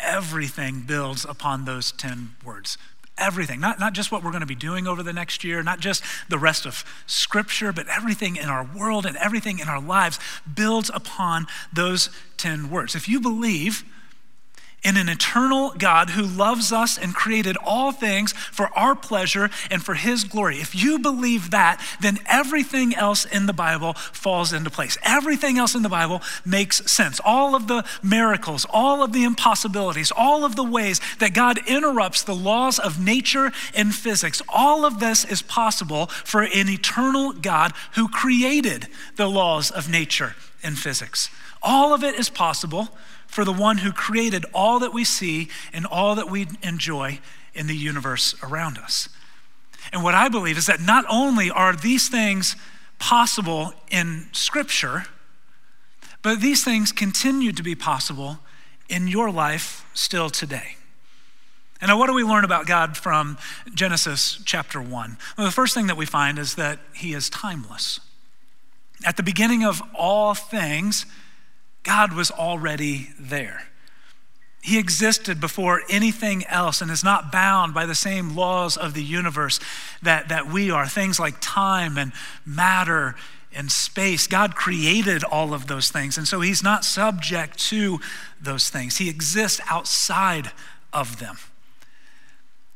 everything 0.00 0.82
builds 0.86 1.24
upon 1.24 1.64
those 1.64 1.92
10 1.92 2.36
words. 2.44 2.78
Everything, 3.18 3.60
not, 3.60 3.80
not 3.80 3.94
just 3.94 4.12
what 4.12 4.22
we're 4.22 4.30
going 4.30 4.40
to 4.40 4.46
be 4.46 4.54
doing 4.54 4.86
over 4.86 5.02
the 5.02 5.12
next 5.12 5.42
year, 5.42 5.62
not 5.62 5.80
just 5.80 6.04
the 6.28 6.38
rest 6.38 6.64
of 6.64 6.84
Scripture, 7.06 7.72
but 7.72 7.86
everything 7.88 8.36
in 8.36 8.48
our 8.48 8.64
world 8.64 9.04
and 9.04 9.16
everything 9.16 9.58
in 9.58 9.68
our 9.68 9.80
lives 9.80 10.18
builds 10.54 10.90
upon 10.94 11.46
those 11.72 12.10
10 12.36 12.70
words. 12.70 12.94
If 12.94 13.08
you 13.08 13.20
believe 13.20 13.84
in 14.84 14.96
an 14.96 15.08
eternal 15.08 15.70
God 15.76 16.10
who 16.10 16.22
loves 16.22 16.72
us 16.72 16.96
and 16.96 17.14
created 17.14 17.56
all 17.64 17.90
things 17.90 18.32
for 18.32 18.68
our 18.78 18.94
pleasure 18.94 19.50
and 19.70 19.82
for 19.82 19.94
his 19.94 20.24
glory. 20.24 20.58
If 20.58 20.74
you 20.74 20.98
believe 20.98 21.50
that, 21.50 21.84
then 22.00 22.18
everything 22.26 22.94
else 22.94 23.24
in 23.24 23.46
the 23.46 23.52
Bible 23.52 23.94
falls 23.94 24.52
into 24.52 24.70
place. 24.70 24.96
Everything 25.02 25.58
else 25.58 25.74
in 25.74 25.82
the 25.82 25.88
Bible 25.88 26.22
makes 26.44 26.90
sense. 26.90 27.20
All 27.24 27.56
of 27.56 27.66
the 27.66 27.84
miracles, 28.02 28.66
all 28.70 29.02
of 29.02 29.12
the 29.12 29.24
impossibilities, 29.24 30.12
all 30.16 30.44
of 30.44 30.54
the 30.54 30.64
ways 30.64 31.00
that 31.18 31.34
God 31.34 31.58
interrupts 31.66 32.22
the 32.22 32.34
laws 32.34 32.78
of 32.78 33.02
nature 33.02 33.52
and 33.74 33.94
physics, 33.94 34.40
all 34.48 34.84
of 34.84 35.00
this 35.00 35.24
is 35.24 35.42
possible 35.42 36.06
for 36.06 36.42
an 36.42 36.68
eternal 36.68 37.32
God 37.32 37.72
who 37.94 38.08
created 38.08 38.86
the 39.16 39.28
laws 39.28 39.70
of 39.70 39.90
nature 39.90 40.36
and 40.62 40.78
physics. 40.78 41.30
All 41.62 41.92
of 41.92 42.04
it 42.04 42.14
is 42.14 42.30
possible 42.30 42.88
for 43.28 43.44
the 43.44 43.52
one 43.52 43.78
who 43.78 43.92
created 43.92 44.44
all 44.52 44.80
that 44.80 44.92
we 44.92 45.04
see 45.04 45.48
and 45.72 45.86
all 45.86 46.16
that 46.16 46.28
we 46.28 46.48
enjoy 46.62 47.20
in 47.54 47.68
the 47.68 47.76
universe 47.76 48.34
around 48.42 48.78
us. 48.78 49.08
And 49.92 50.02
what 50.02 50.14
I 50.14 50.28
believe 50.28 50.58
is 50.58 50.66
that 50.66 50.80
not 50.80 51.04
only 51.08 51.50
are 51.50 51.76
these 51.76 52.08
things 52.08 52.56
possible 52.98 53.72
in 53.90 54.26
Scripture, 54.32 55.04
but 56.22 56.40
these 56.40 56.64
things 56.64 56.90
continue 56.90 57.52
to 57.52 57.62
be 57.62 57.74
possible 57.74 58.40
in 58.88 59.06
your 59.06 59.30
life 59.30 59.86
still 59.94 60.30
today. 60.30 60.76
And 61.80 61.90
now, 61.90 61.98
what 61.98 62.08
do 62.08 62.14
we 62.14 62.24
learn 62.24 62.44
about 62.44 62.66
God 62.66 62.96
from 62.96 63.38
Genesis 63.72 64.42
chapter 64.44 64.82
1? 64.82 65.16
Well, 65.36 65.46
the 65.46 65.52
first 65.52 65.74
thing 65.74 65.86
that 65.86 65.96
we 65.96 66.06
find 66.06 66.38
is 66.38 66.56
that 66.56 66.80
He 66.92 67.14
is 67.14 67.30
timeless. 67.30 68.00
At 69.04 69.16
the 69.16 69.22
beginning 69.22 69.64
of 69.64 69.80
all 69.94 70.34
things, 70.34 71.06
God 71.82 72.12
was 72.12 72.30
already 72.30 73.10
there. 73.18 73.68
He 74.60 74.78
existed 74.78 75.40
before 75.40 75.82
anything 75.88 76.44
else 76.46 76.80
and 76.80 76.90
is 76.90 77.04
not 77.04 77.32
bound 77.32 77.72
by 77.72 77.86
the 77.86 77.94
same 77.94 78.34
laws 78.34 78.76
of 78.76 78.92
the 78.92 79.02
universe 79.02 79.60
that, 80.02 80.28
that 80.28 80.48
we 80.48 80.70
are. 80.70 80.86
Things 80.86 81.18
like 81.18 81.36
time 81.40 81.96
and 81.96 82.12
matter 82.44 83.14
and 83.54 83.70
space. 83.70 84.26
God 84.26 84.54
created 84.54 85.24
all 85.24 85.54
of 85.54 85.68
those 85.68 85.90
things, 85.90 86.18
and 86.18 86.28
so 86.28 86.40
He's 86.40 86.62
not 86.62 86.84
subject 86.84 87.58
to 87.70 87.98
those 88.40 88.68
things. 88.68 88.98
He 88.98 89.08
exists 89.08 89.60
outside 89.70 90.50
of 90.92 91.18
them. 91.18 91.38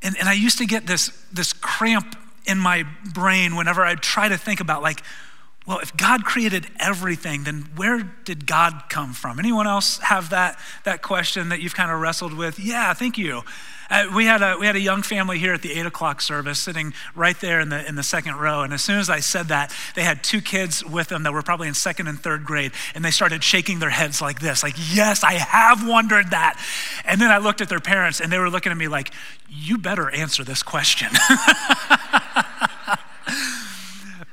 And, 0.03 0.17
and 0.19 0.29
I 0.29 0.33
used 0.33 0.59
to 0.59 0.67
get 0.67 0.87
this, 0.87 1.09
this 1.33 1.53
cramp 1.53 2.17
in 2.47 2.59
my 2.59 2.85
brain 3.13 3.55
whenever 3.55 3.85
I 3.85 3.95
try 3.95 4.29
to 4.29 4.39
think 4.39 4.61
about, 4.61 4.83
like, 4.83 5.03
well, 5.67 5.79
if 5.79 5.97
God 5.97 6.25
created 6.25 6.67
everything, 6.81 7.45
then 7.45 7.69
where 7.77 8.03
did 8.25 8.47
God 8.47 8.85
come 8.89 9.13
from? 9.13 9.39
Anyone 9.39 9.69
else 9.69 9.99
have 9.99 10.31
that, 10.31 10.59
that 10.85 11.03
question 11.03 11.51
that 11.51 11.61
you've 11.61 11.75
kind 11.75 11.93
of 11.93 12.01
wrestled 12.01 12.35
with? 12.35 12.59
Yeah, 12.59 12.93
thank 12.95 13.17
you. 13.17 13.43
Uh, 13.89 14.07
we, 14.13 14.25
had 14.25 14.43
a, 14.43 14.57
we 14.59 14.67
had 14.67 14.75
a 14.75 14.81
young 14.81 15.03
family 15.03 15.39
here 15.39 15.53
at 15.53 15.63
the 15.63 15.73
8 15.75 15.87
o'clock 15.87 16.21
service 16.21 16.59
sitting 16.59 16.95
right 17.15 17.39
there 17.41 17.61
in 17.61 17.69
the, 17.69 17.87
in 17.87 17.95
the 17.95 18.03
second 18.03 18.37
row. 18.37 18.63
And 18.63 18.73
as 18.73 18.83
soon 18.83 18.99
as 18.99 19.09
I 19.09 19.21
said 19.21 19.49
that, 19.49 19.73
they 19.95 20.03
had 20.03 20.25
two 20.25 20.41
kids 20.41 20.85
with 20.85 21.09
them 21.09 21.23
that 21.25 21.33
were 21.33 21.43
probably 21.43 21.69
in 21.69 21.75
second 21.75 22.09
and 22.09 22.19
third 22.19 22.45
grade. 22.45 22.73
And 22.95 23.05
they 23.05 23.11
started 23.11 23.45
shaking 23.45 23.79
their 23.79 23.91
heads 23.91 24.21
like 24.21 24.41
this, 24.41 24.63
like, 24.63 24.75
yes, 24.93 25.23
I 25.23 25.35
have 25.35 25.87
wondered 25.87 26.31
that. 26.31 26.59
And 27.05 27.21
then 27.21 27.31
I 27.31 27.39
looked 27.39 27.61
at 27.61 27.69
their 27.69 27.81
parents 27.81 28.21
and 28.21 28.33
they 28.33 28.39
were 28.39 28.51
looking 28.51 28.73
at 28.73 28.79
me 28.79 28.89
like, 28.89 29.13
you 29.49 29.79
better 29.79 30.11
answer 30.11 30.43
this 30.43 30.63
question. 30.63 31.09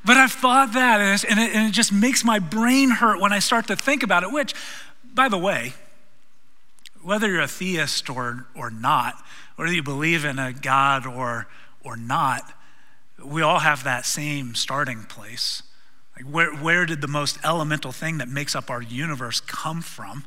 But 0.09 0.17
I've 0.17 0.31
thought 0.31 0.73
that, 0.73 0.99
and, 0.99 1.23
and, 1.29 1.39
it, 1.39 1.55
and 1.55 1.69
it 1.69 1.71
just 1.71 1.93
makes 1.93 2.23
my 2.23 2.39
brain 2.39 2.89
hurt 2.89 3.21
when 3.21 3.31
I 3.31 3.37
start 3.37 3.67
to 3.67 3.75
think 3.75 4.01
about 4.01 4.23
it, 4.23 4.31
which, 4.31 4.55
by 5.13 5.29
the 5.29 5.37
way, 5.37 5.73
whether 7.03 7.27
you're 7.27 7.41
a 7.41 7.47
theist 7.47 8.09
or, 8.09 8.47
or 8.55 8.71
not, 8.71 9.23
whether 9.55 9.71
you 9.71 9.83
believe 9.83 10.25
in 10.25 10.39
a 10.39 10.51
God 10.51 11.05
or, 11.05 11.45
or 11.83 11.95
not, 11.95 12.41
we 13.23 13.43
all 13.43 13.59
have 13.59 13.83
that 13.83 14.03
same 14.03 14.55
starting 14.55 15.03
place. 15.03 15.61
Like 16.15 16.25
where, 16.25 16.55
where 16.55 16.87
did 16.87 17.01
the 17.01 17.07
most 17.07 17.37
elemental 17.43 17.91
thing 17.91 18.17
that 18.17 18.27
makes 18.27 18.55
up 18.55 18.71
our 18.71 18.81
universe 18.81 19.39
come 19.39 19.83
from? 19.83 20.25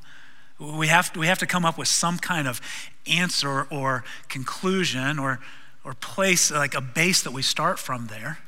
We 0.61 0.87
have, 0.87 1.13
to, 1.15 1.19
we 1.19 1.27
have 1.27 1.41
to 1.41 1.47
come 1.49 1.65
up 1.65 1.77
with 1.77 1.89
some 1.89 2.19
kind 2.19 2.47
of 2.47 2.61
answer 3.09 3.67
or 3.69 4.05
conclusion 4.29 5.19
or, 5.19 5.41
or 5.83 5.95
place, 5.95 6.53
like 6.53 6.77
a 6.77 6.81
base 6.81 7.21
that 7.23 7.33
we 7.33 7.43
start 7.43 7.81
from 7.81 8.07
there. 8.07 8.39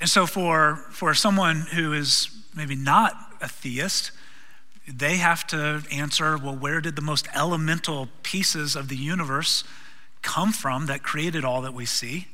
And 0.00 0.08
so, 0.08 0.26
for, 0.26 0.76
for 0.90 1.12
someone 1.14 1.66
who 1.74 1.92
is 1.92 2.30
maybe 2.56 2.74
not 2.74 3.14
a 3.40 3.48
theist, 3.48 4.12
they 4.88 5.18
have 5.18 5.46
to 5.48 5.82
answer 5.92 6.38
well, 6.38 6.56
where 6.56 6.80
did 6.80 6.96
the 6.96 7.02
most 7.02 7.28
elemental 7.34 8.08
pieces 8.22 8.74
of 8.74 8.88
the 8.88 8.96
universe 8.96 9.62
come 10.22 10.52
from 10.52 10.86
that 10.86 11.02
created 11.02 11.44
all 11.44 11.62
that 11.62 11.74
we 11.74 11.84
see? 11.84 12.28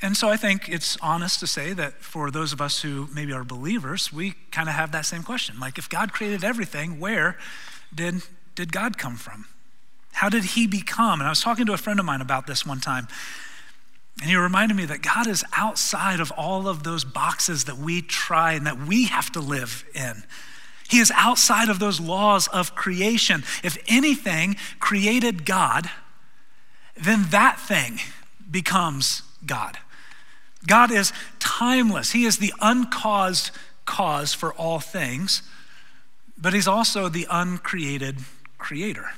And 0.00 0.16
so 0.16 0.28
I 0.28 0.36
think 0.36 0.68
it's 0.68 0.96
honest 1.00 1.38
to 1.40 1.46
say 1.46 1.72
that 1.74 1.94
for 2.02 2.30
those 2.30 2.52
of 2.52 2.60
us 2.60 2.82
who 2.82 3.08
maybe 3.14 3.32
are 3.32 3.44
believers, 3.44 4.12
we 4.12 4.34
kind 4.50 4.68
of 4.68 4.74
have 4.74 4.90
that 4.92 5.06
same 5.06 5.22
question. 5.22 5.60
Like, 5.60 5.78
if 5.78 5.88
God 5.88 6.12
created 6.12 6.42
everything, 6.42 6.98
where 6.98 7.38
did, 7.94 8.22
did 8.56 8.72
God 8.72 8.98
come 8.98 9.16
from? 9.16 9.46
How 10.12 10.28
did 10.28 10.44
he 10.44 10.66
become? 10.66 11.20
And 11.20 11.26
I 11.26 11.30
was 11.30 11.40
talking 11.40 11.66
to 11.66 11.72
a 11.72 11.78
friend 11.78 12.00
of 12.00 12.04
mine 12.04 12.20
about 12.20 12.48
this 12.48 12.66
one 12.66 12.80
time. 12.80 13.06
And 14.20 14.30
he 14.30 14.36
reminded 14.36 14.76
me 14.76 14.84
that 14.84 15.02
God 15.02 15.26
is 15.26 15.44
outside 15.56 16.20
of 16.20 16.30
all 16.32 16.68
of 16.68 16.84
those 16.84 17.04
boxes 17.04 17.64
that 17.64 17.78
we 17.78 18.02
try 18.02 18.52
and 18.52 18.66
that 18.66 18.78
we 18.78 19.06
have 19.06 19.32
to 19.32 19.40
live 19.40 19.84
in. 19.94 20.24
He 20.88 20.98
is 20.98 21.10
outside 21.16 21.68
of 21.68 21.78
those 21.78 22.00
laws 22.00 22.46
of 22.48 22.74
creation. 22.74 23.44
If 23.64 23.78
anything 23.88 24.56
created 24.78 25.46
God, 25.46 25.90
then 26.96 27.26
that 27.30 27.58
thing 27.58 27.98
becomes 28.50 29.22
God. 29.46 29.78
God 30.66 30.92
is 30.92 31.12
timeless. 31.38 32.12
He 32.12 32.24
is 32.24 32.38
the 32.38 32.52
uncaused 32.60 33.50
cause 33.86 34.32
for 34.34 34.52
all 34.54 34.78
things, 34.78 35.42
but 36.38 36.52
He's 36.52 36.68
also 36.68 37.08
the 37.08 37.26
uncreated 37.30 38.18
creator. 38.58 39.12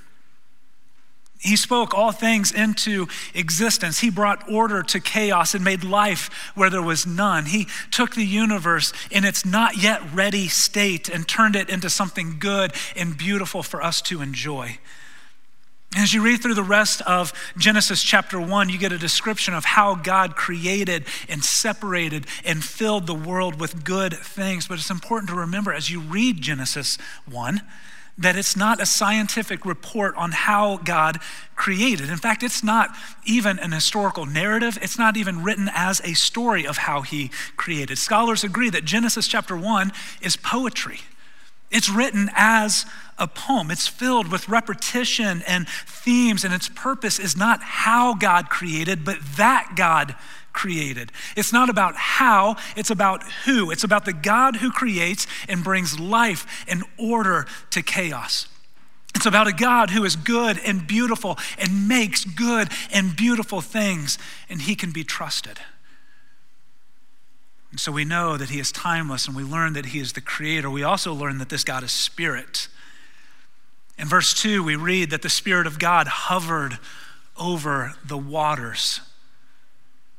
He 1.44 1.56
spoke 1.56 1.92
all 1.92 2.10
things 2.10 2.50
into 2.50 3.06
existence. 3.34 3.98
He 3.98 4.08
brought 4.08 4.50
order 4.50 4.82
to 4.82 4.98
chaos 4.98 5.54
and 5.54 5.62
made 5.62 5.84
life 5.84 6.30
where 6.54 6.70
there 6.70 6.82
was 6.82 7.06
none. 7.06 7.44
He 7.44 7.68
took 7.90 8.14
the 8.14 8.24
universe 8.24 8.94
in 9.10 9.24
its 9.24 9.44
not 9.44 9.76
yet 9.76 10.00
ready 10.14 10.48
state 10.48 11.10
and 11.10 11.28
turned 11.28 11.54
it 11.54 11.68
into 11.68 11.90
something 11.90 12.38
good 12.38 12.72
and 12.96 13.18
beautiful 13.18 13.62
for 13.62 13.82
us 13.82 14.00
to 14.02 14.22
enjoy. 14.22 14.78
As 15.96 16.14
you 16.14 16.22
read 16.22 16.40
through 16.40 16.54
the 16.54 16.62
rest 16.62 17.02
of 17.02 17.32
Genesis 17.58 18.02
chapter 18.02 18.40
1, 18.40 18.70
you 18.70 18.78
get 18.78 18.90
a 18.90 18.98
description 18.98 19.52
of 19.52 19.66
how 19.66 19.94
God 19.94 20.36
created 20.36 21.04
and 21.28 21.44
separated 21.44 22.26
and 22.46 22.64
filled 22.64 23.06
the 23.06 23.14
world 23.14 23.60
with 23.60 23.84
good 23.84 24.14
things. 24.14 24.66
But 24.66 24.78
it's 24.78 24.90
important 24.90 25.28
to 25.28 25.36
remember 25.36 25.74
as 25.74 25.90
you 25.90 26.00
read 26.00 26.40
Genesis 26.40 26.96
1 27.30 27.60
that 28.16 28.36
it's 28.36 28.56
not 28.56 28.80
a 28.80 28.86
scientific 28.86 29.66
report 29.66 30.14
on 30.16 30.30
how 30.32 30.76
God 30.78 31.18
created. 31.56 32.08
In 32.08 32.16
fact, 32.16 32.42
it's 32.42 32.62
not 32.62 32.90
even 33.24 33.58
an 33.58 33.72
historical 33.72 34.24
narrative, 34.24 34.78
it's 34.80 34.98
not 34.98 35.16
even 35.16 35.42
written 35.42 35.68
as 35.72 36.00
a 36.04 36.14
story 36.14 36.66
of 36.66 36.78
how 36.78 37.02
he 37.02 37.30
created. 37.56 37.98
Scholars 37.98 38.44
agree 38.44 38.70
that 38.70 38.84
Genesis 38.84 39.26
chapter 39.26 39.56
1 39.56 39.92
is 40.22 40.36
poetry. 40.36 41.00
It's 41.70 41.90
written 41.90 42.30
as 42.34 42.86
a 43.18 43.26
poem. 43.26 43.70
It's 43.70 43.88
filled 43.88 44.30
with 44.30 44.48
repetition 44.48 45.42
and 45.46 45.68
themes, 45.68 46.44
and 46.44 46.54
its 46.54 46.68
purpose 46.68 47.18
is 47.18 47.36
not 47.36 47.62
how 47.62 48.14
God 48.14 48.48
created, 48.48 49.04
but 49.04 49.18
that 49.36 49.72
God 49.74 50.14
created. 50.54 51.12
It's 51.36 51.52
not 51.52 51.68
about 51.68 51.96
how, 51.96 52.56
it's 52.76 52.90
about 52.90 53.22
who. 53.44 53.70
It's 53.70 53.84
about 53.84 54.06
the 54.06 54.14
God 54.14 54.56
who 54.56 54.70
creates 54.70 55.26
and 55.48 55.62
brings 55.62 56.00
life 56.00 56.64
and 56.66 56.84
order 56.96 57.46
to 57.70 57.82
chaos. 57.82 58.48
It's 59.14 59.26
about 59.26 59.46
a 59.46 59.52
God 59.52 59.90
who 59.90 60.04
is 60.04 60.16
good 60.16 60.58
and 60.64 60.86
beautiful 60.86 61.38
and 61.58 61.86
makes 61.86 62.24
good 62.24 62.68
and 62.92 63.14
beautiful 63.14 63.60
things, 63.60 64.18
and 64.48 64.62
he 64.62 64.74
can 64.74 64.90
be 64.90 65.04
trusted. 65.04 65.60
And 67.70 67.80
so 67.80 67.92
we 67.92 68.04
know 68.04 68.36
that 68.36 68.50
he 68.50 68.58
is 68.58 68.72
timeless, 68.72 69.26
and 69.26 69.36
we 69.36 69.42
learn 69.42 69.72
that 69.74 69.86
he 69.86 69.98
is 69.98 70.12
the 70.12 70.20
creator. 70.20 70.70
We 70.70 70.82
also 70.82 71.12
learn 71.12 71.38
that 71.38 71.48
this 71.48 71.64
God 71.64 71.82
is 71.82 71.92
spirit. 71.92 72.68
In 73.98 74.08
verse 74.08 74.34
2, 74.34 74.62
we 74.62 74.76
read 74.76 75.10
that 75.10 75.22
the 75.22 75.28
Spirit 75.28 75.66
of 75.66 75.78
God 75.78 76.06
hovered 76.06 76.78
over 77.36 77.94
the 78.04 78.18
waters. 78.18 79.00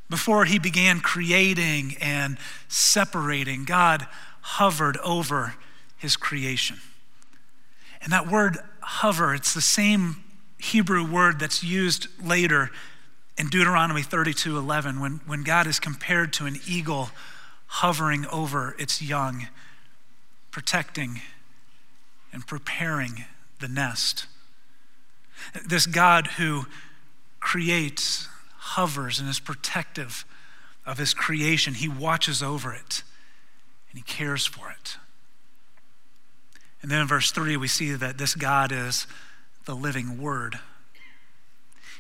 Before 0.10 0.46
he 0.46 0.60
began 0.60 1.00
creating 1.00 1.96
and 2.00 2.38
separating, 2.68 3.66
God 3.66 4.08
hovered 4.42 4.98
over 4.98 5.56
his 5.98 6.16
creation. 6.16 6.78
And 8.02 8.14
that 8.14 8.28
word 8.28 8.58
hover, 8.82 9.34
it's 9.34 9.54
the 9.54 9.62
same 9.62 10.24
Hebrew 10.60 11.06
word 11.06 11.40
that's 11.40 11.64
used 11.64 12.08
later 12.24 12.70
in 13.38 13.50
Deuteronomy 13.50 14.04
32 14.04 14.58
11 14.58 15.00
when, 15.00 15.22
when 15.26 15.44
God 15.44 15.68
is 15.68 15.80
compared 15.80 16.32
to 16.34 16.46
an 16.46 16.60
eagle 16.68 17.10
hovering 17.68 18.26
over 18.28 18.76
its 18.78 19.02
young, 19.02 19.48
protecting 20.52 21.22
and 22.32 22.46
preparing 22.46 23.26
the 23.60 23.68
nest. 23.68 24.28
This 25.66 25.86
God 25.86 26.28
who 26.38 26.66
creates, 27.40 28.25
hovers, 28.76 29.20
and 29.20 29.30
is 29.30 29.40
protective 29.40 30.26
of 30.86 30.98
his 30.98 31.14
creation, 31.14 31.74
he 31.74 31.88
watches 31.88 32.44
over 32.44 32.74
it 32.74 33.04
and 33.90 33.98
he 33.98 34.04
cares 34.04 34.46
for 34.46 34.70
it. 34.70 34.98
And 36.82 36.92
then 36.92 37.02
in 37.02 37.08
verse 37.08 37.32
3, 37.32 37.58
we 37.58 37.68
see 37.68 37.94
that 37.94 38.18
this 38.18 38.36
God 38.36 38.72
is 38.72 39.08
the 39.66 39.76
living 39.76 40.22
word. 40.22 40.60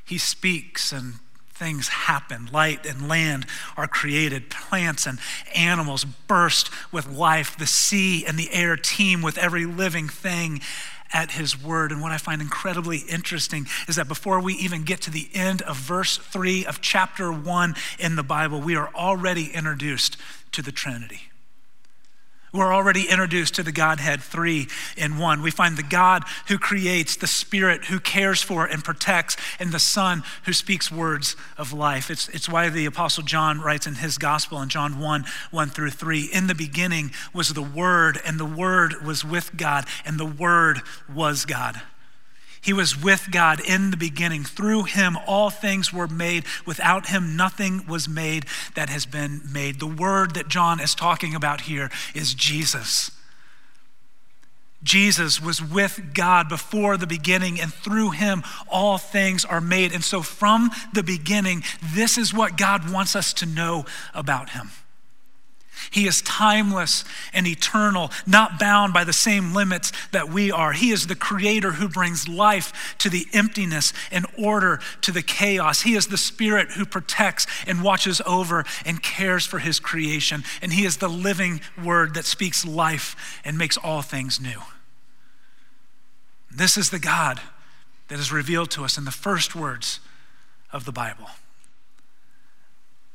He 0.03 0.17
speaks 0.17 0.91
and 0.91 1.15
things 1.53 1.87
happen. 1.87 2.49
Light 2.51 2.85
and 2.85 3.07
land 3.07 3.45
are 3.77 3.87
created. 3.87 4.49
Plants 4.49 5.07
and 5.07 5.17
animals 5.55 6.03
burst 6.03 6.69
with 6.91 7.07
life. 7.07 7.57
The 7.57 7.65
sea 7.65 8.25
and 8.25 8.37
the 8.37 8.51
air 8.53 8.75
teem 8.75 9.21
with 9.21 9.37
every 9.37 9.65
living 9.65 10.09
thing 10.09 10.61
at 11.13 11.31
his 11.31 11.61
word. 11.61 11.91
And 11.91 12.01
what 12.01 12.11
I 12.11 12.17
find 12.17 12.41
incredibly 12.41 12.99
interesting 12.99 13.67
is 13.87 13.95
that 13.95 14.07
before 14.07 14.41
we 14.41 14.53
even 14.55 14.83
get 14.83 15.01
to 15.01 15.11
the 15.11 15.29
end 15.33 15.61
of 15.63 15.77
verse 15.77 16.17
3 16.17 16.65
of 16.65 16.81
chapter 16.81 17.31
1 17.31 17.75
in 17.99 18.15
the 18.15 18.23
Bible, 18.23 18.61
we 18.61 18.75
are 18.75 18.89
already 18.95 19.53
introduced 19.53 20.17
to 20.51 20.61
the 20.61 20.71
Trinity. 20.71 21.29
We're 22.55 22.73
already 22.73 23.09
introduced 23.09 23.55
to 23.55 23.63
the 23.63 23.73
Godhead 23.73 24.21
three 24.21 24.69
in 24.95 25.17
one. 25.17 25.41
We 25.41 25.51
find 25.51 25.75
the 25.75 25.83
God 25.83 26.23
who 26.47 26.57
creates, 26.57 27.17
the 27.17 27.27
Spirit 27.27 27.85
who 27.85 27.99
cares 27.99 28.41
for 28.41 28.65
and 28.65 28.81
protects, 28.81 29.35
and 29.59 29.73
the 29.73 29.79
Son 29.79 30.23
who 30.45 30.53
speaks 30.53 30.89
words 30.89 31.35
of 31.57 31.73
life. 31.73 32.09
It's, 32.09 32.29
it's 32.29 32.47
why 32.47 32.69
the 32.69 32.85
Apostle 32.85 33.23
John 33.23 33.59
writes 33.59 33.87
in 33.87 33.95
his 33.95 34.17
gospel 34.17 34.61
in 34.61 34.69
John 34.69 34.99
1 34.99 35.25
1 35.51 35.69
through 35.69 35.91
3 35.91 36.29
In 36.31 36.47
the 36.47 36.55
beginning 36.55 37.11
was 37.33 37.49
the 37.49 37.61
Word, 37.61 38.19
and 38.25 38.39
the 38.39 38.45
Word 38.45 39.05
was 39.05 39.25
with 39.25 39.57
God, 39.57 39.85
and 40.05 40.17
the 40.17 40.25
Word 40.25 40.81
was 41.13 41.43
God. 41.43 41.81
He 42.65 42.73
was 42.73 42.99
with 42.99 43.27
God 43.29 43.59
in 43.59 43.91
the 43.91 43.97
beginning. 43.97 44.43
Through 44.43 44.85
him, 44.85 45.19
all 45.27 45.51
things 45.51 45.93
were 45.93 46.07
made. 46.07 46.45
Without 46.65 47.09
him, 47.09 47.35
nothing 47.35 47.85
was 47.85 48.09
made 48.09 48.47
that 48.73 48.89
has 48.89 49.05
been 49.05 49.41
made. 49.53 49.79
The 49.79 49.85
word 49.85 50.33
that 50.33 50.47
John 50.47 50.79
is 50.79 50.95
talking 50.95 51.35
about 51.35 51.61
here 51.61 51.91
is 52.15 52.33
Jesus. 52.33 53.11
Jesus 54.81 55.39
was 55.39 55.61
with 55.61 56.15
God 56.15 56.49
before 56.49 56.97
the 56.97 57.05
beginning, 57.05 57.61
and 57.61 57.71
through 57.71 58.11
him, 58.11 58.41
all 58.67 58.97
things 58.97 59.45
are 59.45 59.61
made. 59.61 59.91
And 59.91 60.03
so, 60.03 60.23
from 60.23 60.71
the 60.91 61.03
beginning, 61.03 61.63
this 61.93 62.17
is 62.17 62.33
what 62.33 62.57
God 62.57 62.91
wants 62.91 63.15
us 63.15 63.31
to 63.33 63.45
know 63.45 63.85
about 64.15 64.49
him. 64.49 64.71
He 65.91 66.07
is 66.07 66.21
timeless 66.21 67.03
and 67.33 67.47
eternal, 67.47 68.11
not 68.25 68.59
bound 68.59 68.93
by 68.93 69.03
the 69.03 69.13
same 69.13 69.53
limits 69.53 69.91
that 70.11 70.29
we 70.29 70.51
are. 70.51 70.73
He 70.73 70.91
is 70.91 71.07
the 71.07 71.15
creator 71.15 71.73
who 71.73 71.87
brings 71.87 72.27
life 72.27 72.95
to 72.99 73.09
the 73.09 73.27
emptiness 73.33 73.93
and 74.11 74.25
order 74.37 74.79
to 75.01 75.11
the 75.11 75.21
chaos. 75.21 75.81
He 75.81 75.95
is 75.95 76.07
the 76.07 76.17
spirit 76.17 76.71
who 76.71 76.85
protects 76.85 77.47
and 77.67 77.83
watches 77.83 78.21
over 78.25 78.65
and 78.85 79.01
cares 79.01 79.45
for 79.45 79.59
his 79.59 79.79
creation. 79.79 80.43
And 80.61 80.73
he 80.73 80.85
is 80.85 80.97
the 80.97 81.09
living 81.09 81.61
word 81.83 82.13
that 82.15 82.25
speaks 82.25 82.65
life 82.65 83.41
and 83.43 83.57
makes 83.57 83.77
all 83.77 84.01
things 84.01 84.39
new. 84.39 84.61
This 86.51 86.77
is 86.77 86.89
the 86.89 86.99
God 86.99 87.41
that 88.07 88.19
is 88.19 88.31
revealed 88.31 88.71
to 88.71 88.83
us 88.83 88.97
in 88.97 89.05
the 89.05 89.11
first 89.11 89.55
words 89.55 89.99
of 90.71 90.85
the 90.85 90.91
Bible. 90.91 91.27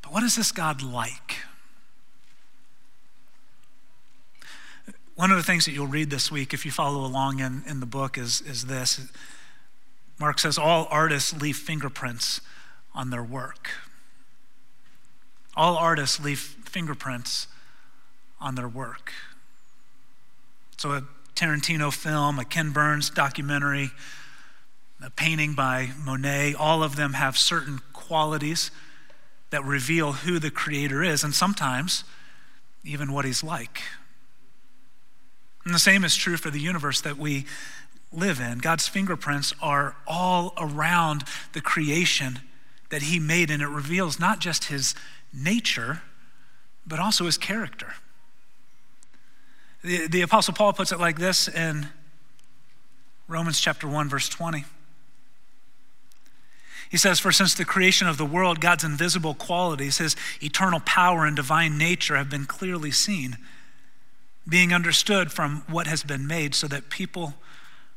But 0.02 0.12
what 0.12 0.22
is 0.22 0.36
this 0.36 0.52
God 0.52 0.82
like? 0.82 1.36
One 5.20 5.30
of 5.30 5.36
the 5.36 5.42
things 5.42 5.66
that 5.66 5.72
you'll 5.72 5.86
read 5.86 6.08
this 6.08 6.32
week, 6.32 6.54
if 6.54 6.64
you 6.64 6.72
follow 6.72 7.04
along 7.04 7.40
in, 7.40 7.62
in 7.66 7.80
the 7.80 7.84
book, 7.84 8.16
is, 8.16 8.40
is 8.40 8.64
this 8.64 9.06
Mark 10.18 10.38
says, 10.38 10.56
All 10.56 10.88
artists 10.90 11.38
leave 11.38 11.58
fingerprints 11.58 12.40
on 12.94 13.10
their 13.10 13.22
work. 13.22 13.68
All 15.54 15.76
artists 15.76 16.20
leave 16.20 16.38
fingerprints 16.38 17.48
on 18.40 18.54
their 18.54 18.66
work. 18.66 19.12
So, 20.78 20.92
a 20.92 21.02
Tarantino 21.36 21.92
film, 21.92 22.38
a 22.38 22.44
Ken 22.46 22.70
Burns 22.70 23.10
documentary, 23.10 23.90
a 25.04 25.10
painting 25.10 25.52
by 25.52 25.90
Monet, 26.02 26.54
all 26.54 26.82
of 26.82 26.96
them 26.96 27.12
have 27.12 27.36
certain 27.36 27.80
qualities 27.92 28.70
that 29.50 29.62
reveal 29.66 30.12
who 30.12 30.38
the 30.38 30.50
creator 30.50 31.02
is, 31.02 31.22
and 31.22 31.34
sometimes 31.34 32.04
even 32.84 33.12
what 33.12 33.26
he's 33.26 33.44
like. 33.44 33.82
And 35.64 35.74
the 35.74 35.78
same 35.78 36.04
is 36.04 36.16
true 36.16 36.36
for 36.36 36.50
the 36.50 36.60
universe 36.60 37.00
that 37.02 37.18
we 37.18 37.44
live 38.12 38.40
in. 38.40 38.58
God's 38.58 38.88
fingerprints 38.88 39.54
are 39.60 39.96
all 40.06 40.54
around 40.58 41.24
the 41.52 41.60
creation 41.60 42.40
that 42.88 43.02
He 43.02 43.18
made, 43.18 43.50
and 43.50 43.62
it 43.62 43.68
reveals 43.68 44.18
not 44.18 44.40
just 44.40 44.64
His 44.64 44.94
nature, 45.32 46.02
but 46.86 46.98
also 46.98 47.26
His 47.26 47.38
character. 47.38 47.94
The, 49.82 50.08
the 50.08 50.22
Apostle 50.22 50.54
Paul 50.54 50.72
puts 50.72 50.92
it 50.92 50.98
like 50.98 51.18
this 51.18 51.48
in 51.48 51.88
Romans 53.28 53.60
chapter 53.60 53.86
1, 53.86 54.08
verse 54.08 54.28
20. 54.28 54.64
He 56.90 56.96
says, 56.96 57.20
For 57.20 57.30
since 57.30 57.54
the 57.54 57.64
creation 57.64 58.08
of 58.08 58.18
the 58.18 58.26
world, 58.26 58.60
God's 58.60 58.82
invisible 58.82 59.34
qualities, 59.34 59.98
his 59.98 60.16
eternal 60.42 60.80
power 60.80 61.24
and 61.24 61.36
divine 61.36 61.78
nature 61.78 62.16
have 62.16 62.28
been 62.28 62.46
clearly 62.46 62.90
seen 62.90 63.38
being 64.48 64.72
understood 64.72 65.30
from 65.30 65.62
what 65.68 65.86
has 65.86 66.02
been 66.02 66.26
made 66.26 66.54
so 66.54 66.66
that 66.66 66.90
people 66.90 67.34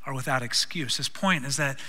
are 0.06 0.13
without 0.13 0.43
excuse. 0.43 0.97
His 0.97 1.10
point 1.10 1.45
is 1.45 1.58
that 1.58 1.79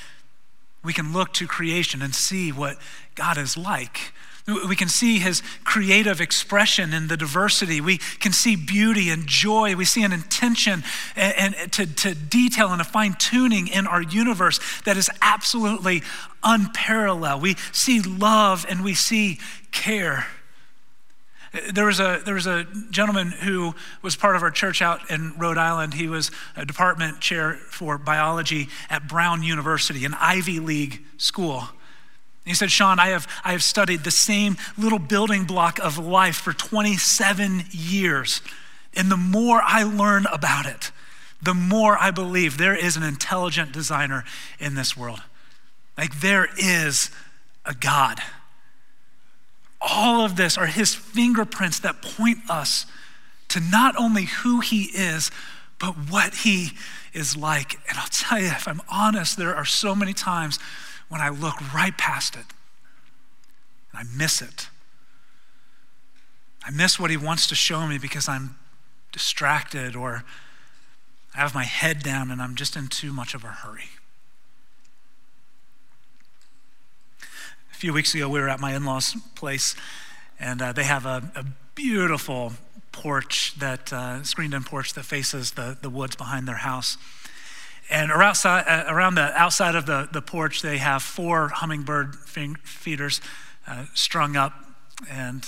we 0.84 0.92
can 0.92 1.12
look 1.12 1.32
to 1.34 1.46
creation 1.46 2.02
and 2.02 2.14
see 2.14 2.52
what 2.52 2.76
God 3.14 3.38
is 3.38 3.56
like. 3.56 4.12
We 4.46 4.76
can 4.76 4.88
see 4.88 5.20
his 5.20 5.42
creative 5.64 6.20
expression 6.20 6.92
in 6.92 7.08
the 7.08 7.16
diversity. 7.16 7.80
We 7.80 7.96
can 7.96 8.32
see 8.32 8.56
beauty 8.56 9.08
and 9.08 9.26
joy. 9.26 9.74
We 9.74 9.86
see 9.86 10.02
an 10.02 10.12
intention 10.12 10.84
and, 11.16 11.54
and 11.54 11.72
to, 11.72 11.86
to 11.86 12.14
detail 12.14 12.70
and 12.70 12.80
a 12.82 12.84
fine 12.84 13.14
tuning 13.14 13.68
in 13.68 13.86
our 13.86 14.02
universe 14.02 14.60
that 14.84 14.98
is 14.98 15.08
absolutely 15.22 16.02
unparalleled. 16.42 17.40
We 17.40 17.54
see 17.72 18.02
love 18.02 18.66
and 18.68 18.84
we 18.84 18.92
see 18.92 19.38
care. 19.72 20.26
There 21.72 21.86
was, 21.86 22.00
a, 22.00 22.20
there 22.24 22.34
was 22.34 22.46
a 22.46 22.66
gentleman 22.90 23.30
who 23.30 23.74
was 24.02 24.16
part 24.16 24.34
of 24.34 24.42
our 24.42 24.50
church 24.50 24.82
out 24.82 25.08
in 25.08 25.34
Rhode 25.38 25.56
Island. 25.56 25.94
He 25.94 26.08
was 26.08 26.32
a 26.56 26.66
department 26.66 27.20
chair 27.20 27.54
for 27.70 27.96
biology 27.96 28.68
at 28.90 29.06
Brown 29.06 29.42
University, 29.44 30.04
an 30.04 30.14
Ivy 30.14 30.58
League 30.58 31.04
school. 31.16 31.68
he 32.44 32.54
said, 32.54 32.72
Sean, 32.72 32.98
I 32.98 33.08
have, 33.08 33.28
I 33.44 33.52
have 33.52 33.62
studied 33.62 34.02
the 34.02 34.10
same 34.10 34.56
little 34.76 34.98
building 34.98 35.44
block 35.44 35.78
of 35.78 35.96
life 35.96 36.36
for 36.36 36.52
27 36.52 37.64
years. 37.70 38.42
And 38.96 39.10
the 39.10 39.16
more 39.16 39.62
I 39.64 39.84
learn 39.84 40.26
about 40.32 40.66
it, 40.66 40.90
the 41.40 41.54
more 41.54 41.96
I 41.98 42.10
believe 42.10 42.58
there 42.58 42.74
is 42.74 42.96
an 42.96 43.04
intelligent 43.04 43.70
designer 43.70 44.24
in 44.58 44.74
this 44.74 44.96
world. 44.96 45.22
Like 45.96 46.20
there 46.20 46.48
is 46.58 47.10
a 47.64 47.74
God 47.74 48.20
all 49.88 50.24
of 50.24 50.36
this 50.36 50.56
are 50.56 50.66
his 50.66 50.94
fingerprints 50.94 51.78
that 51.80 52.02
point 52.02 52.38
us 52.48 52.86
to 53.48 53.60
not 53.60 53.94
only 53.96 54.24
who 54.24 54.60
he 54.60 54.84
is, 54.84 55.30
but 55.78 55.92
what 56.10 56.34
he 56.34 56.72
is 57.12 57.36
like. 57.36 57.74
And 57.88 57.98
I'll 57.98 58.08
tell 58.08 58.38
you, 58.38 58.46
if 58.46 58.66
I'm 58.66 58.80
honest, 58.88 59.36
there 59.36 59.54
are 59.54 59.64
so 59.64 59.94
many 59.94 60.12
times 60.12 60.58
when 61.08 61.20
I 61.20 61.28
look 61.28 61.74
right 61.74 61.96
past 61.96 62.34
it 62.36 62.46
and 63.92 64.00
I 64.00 64.16
miss 64.16 64.40
it. 64.40 64.68
I 66.64 66.70
miss 66.70 66.98
what 66.98 67.10
he 67.10 67.16
wants 67.16 67.46
to 67.48 67.54
show 67.54 67.86
me 67.86 67.98
because 67.98 68.28
I'm 68.28 68.56
distracted 69.12 69.94
or 69.94 70.24
I 71.34 71.38
have 71.38 71.54
my 71.54 71.64
head 71.64 72.02
down 72.02 72.30
and 72.30 72.40
I'm 72.40 72.54
just 72.54 72.76
in 72.76 72.88
too 72.88 73.12
much 73.12 73.34
of 73.34 73.44
a 73.44 73.48
hurry. 73.48 73.90
Few 77.84 77.92
weeks 77.92 78.14
ago, 78.14 78.30
we 78.30 78.40
were 78.40 78.48
at 78.48 78.60
my 78.60 78.74
in 78.74 78.86
law's 78.86 79.14
place, 79.34 79.76
and 80.40 80.62
uh, 80.62 80.72
they 80.72 80.84
have 80.84 81.04
a, 81.04 81.30
a, 81.34 81.44
beautiful 81.74 82.54
porch 82.92 83.54
that 83.58 83.92
uh, 83.92 84.22
screened 84.22 84.54
in 84.54 84.64
porch 84.64 84.94
that 84.94 85.02
faces 85.02 85.50
the, 85.50 85.76
the 85.82 85.90
woods 85.90 86.16
behind 86.16 86.48
their 86.48 86.56
house. 86.56 86.96
And 87.90 88.10
around, 88.10 88.38
uh, 88.42 88.84
around 88.88 89.16
the 89.16 89.38
outside 89.38 89.74
of 89.74 89.84
the, 89.84 90.08
the 90.10 90.22
porch, 90.22 90.62
they 90.62 90.78
have 90.78 91.02
four 91.02 91.48
hummingbird 91.48 92.14
feeders 92.16 93.20
uh, 93.66 93.84
strung 93.92 94.34
up. 94.34 94.54
And, 95.10 95.46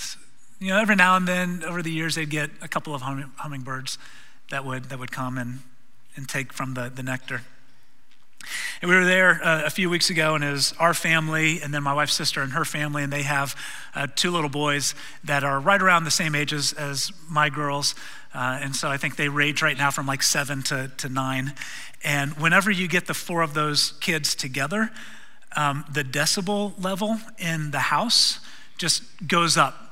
you 0.59 0.67
know, 0.67 0.79
every 0.79 0.95
now 0.95 1.15
and 1.15 1.27
then 1.27 1.63
over 1.63 1.81
the 1.81 1.91
years, 1.91 2.13
they'd 2.13 2.29
get 2.29 2.51
a 2.61 2.67
couple 2.67 2.93
of 2.93 3.01
hum- 3.01 3.33
hummingbirds 3.37 3.97
that 4.51 4.63
would, 4.63 4.89
that 4.89 4.99
would 4.99 5.11
come 5.11 5.39
and, 5.39 5.61
and 6.15 6.29
take 6.29 6.53
from 6.53 6.75
the, 6.75 6.91
the 6.93 7.01
nectar. 7.01 7.41
And 8.81 8.89
we 8.89 8.95
were 8.95 9.05
there 9.05 9.43
uh, 9.43 9.63
a 9.65 9.69
few 9.69 9.89
weeks 9.89 10.09
ago, 10.09 10.35
and 10.35 10.43
it 10.43 10.51
was 10.51 10.73
our 10.79 10.93
family, 10.93 11.61
and 11.61 11.73
then 11.73 11.83
my 11.83 11.93
wife's 11.93 12.13
sister 12.13 12.41
and 12.41 12.53
her 12.53 12.65
family, 12.65 13.03
and 13.03 13.11
they 13.11 13.23
have 13.23 13.55
uh, 13.95 14.07
two 14.15 14.31
little 14.31 14.49
boys 14.49 14.95
that 15.23 15.43
are 15.43 15.59
right 15.59 15.81
around 15.81 16.03
the 16.03 16.11
same 16.11 16.35
ages 16.35 16.73
as 16.73 17.11
my 17.29 17.49
girls. 17.49 17.95
Uh, 18.33 18.59
and 18.61 18.75
so 18.75 18.89
I 18.89 18.97
think 18.97 19.15
they 19.15 19.29
range 19.29 19.61
right 19.61 19.77
now 19.77 19.91
from 19.91 20.05
like 20.05 20.21
seven 20.21 20.61
to, 20.63 20.91
to 20.97 21.09
nine. 21.09 21.53
And 22.03 22.33
whenever 22.33 22.69
you 22.69 22.87
get 22.87 23.07
the 23.07 23.13
four 23.13 23.41
of 23.41 23.53
those 23.53 23.93
kids 23.99 24.35
together, 24.35 24.91
um, 25.55 25.85
the 25.91 26.03
decibel 26.03 26.73
level 26.83 27.17
in 27.39 27.71
the 27.71 27.79
house 27.79 28.39
just 28.77 29.03
goes 29.27 29.57
up 29.57 29.86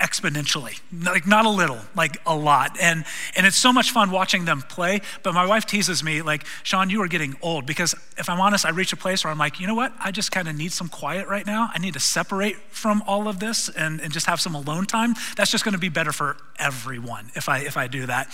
exponentially 0.00 0.80
like 1.04 1.26
not 1.26 1.44
a 1.44 1.50
little 1.50 1.78
like 1.94 2.16
a 2.26 2.34
lot. 2.34 2.76
And 2.80 3.04
and 3.36 3.46
it's 3.46 3.56
so 3.56 3.72
much 3.72 3.90
fun 3.90 4.10
watching 4.10 4.44
them 4.44 4.62
play 4.62 5.00
but 5.22 5.34
my 5.34 5.46
wife 5.46 5.66
teases 5.66 6.02
me 6.02 6.22
like 6.22 6.44
sean 6.62 6.90
you 6.90 7.02
are 7.02 7.08
getting 7.08 7.36
old 7.42 7.66
because 7.66 7.94
if 8.16 8.28
i'm 8.28 8.40
honest 8.40 8.64
i 8.64 8.70
reach 8.70 8.92
a 8.92 8.96
place 8.96 9.24
where 9.24 9.30
i'm 9.30 9.38
like 9.38 9.60
you 9.60 9.66
know 9.66 9.74
what? 9.74 9.92
I 10.00 10.10
just 10.10 10.32
kind 10.32 10.48
of 10.48 10.56
need 10.56 10.72
some 10.72 10.88
quiet 10.88 11.28
right 11.28 11.46
now. 11.46 11.70
I 11.72 11.78
need 11.78 11.94
to 11.94 12.00
separate 12.00 12.56
from 12.70 13.02
all 13.06 13.28
of 13.28 13.38
this 13.38 13.68
and, 13.68 14.00
and 14.00 14.12
just 14.12 14.26
have 14.26 14.40
some 14.40 14.54
alone 14.54 14.86
time. 14.86 15.14
That's 15.36 15.50
just 15.50 15.64
going 15.64 15.74
to 15.74 15.78
be 15.78 15.90
better 15.90 16.12
for 16.12 16.36
everyone 16.58 17.30
if 17.34 17.48
i 17.48 17.58
if 17.60 17.76
i 17.76 17.86
do 17.86 18.06
that. 18.06 18.28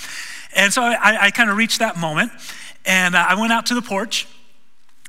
And 0.55 0.73
so 0.73 0.83
i, 0.83 1.27
I 1.27 1.31
kind 1.31 1.51
of 1.51 1.57
reached 1.57 1.81
that 1.81 1.97
moment 1.97 2.33
and 2.85 3.15
uh, 3.15 3.25
i 3.29 3.35
went 3.41 3.53
out 3.53 3.67
to 3.67 3.75
the 3.75 3.83
porch 3.83 4.27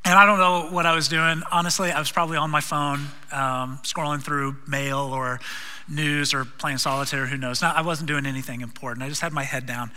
and 0.08 0.18
I 0.18 0.26
don't 0.26 0.40
know 0.40 0.74
what 0.74 0.86
I 0.86 0.96
was 0.96 1.10
doing. 1.10 1.44
Honestly, 1.52 1.92
I 1.92 2.00
was 2.00 2.10
probably 2.10 2.38
on 2.38 2.50
my 2.50 2.62
phone, 2.62 3.08
um, 3.30 3.80
scrolling 3.84 4.24
through 4.24 4.56
mail 4.66 5.00
or 5.00 5.42
news 5.90 6.34
or 6.34 6.46
playing 6.46 6.78
solitaire, 6.78 7.26
who 7.26 7.36
knows. 7.36 7.62
Now, 7.62 7.74
I 7.76 7.82
wasn't 7.82 8.08
doing 8.08 8.26
anything 8.26 8.62
important. 8.62 9.04
I 9.04 9.10
just 9.10 9.20
had 9.20 9.34
my 9.34 9.44
head 9.44 9.66
down. 9.66 9.92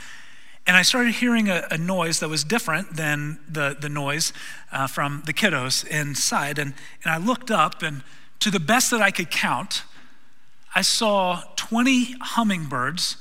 And 0.66 0.76
I 0.76 0.82
started 0.82 1.14
hearing 1.14 1.48
a, 1.48 1.64
a 1.70 1.78
noise 1.78 2.18
that 2.18 2.28
was 2.28 2.42
different 2.42 2.96
than 2.96 3.38
the, 3.48 3.76
the 3.80 3.88
noise 3.88 4.32
uh, 4.72 4.88
from 4.88 5.22
the 5.26 5.32
kiddos 5.32 5.86
inside. 5.86 6.58
And, 6.58 6.74
and 7.04 7.12
I 7.12 7.18
looked 7.18 7.52
up, 7.52 7.80
and 7.80 8.02
to 8.40 8.50
the 8.50 8.60
best 8.60 8.90
that 8.90 9.00
I 9.00 9.12
could 9.12 9.30
count, 9.30 9.84
I 10.74 10.82
saw 10.82 11.44
20 11.54 12.16
hummingbirds 12.20 13.16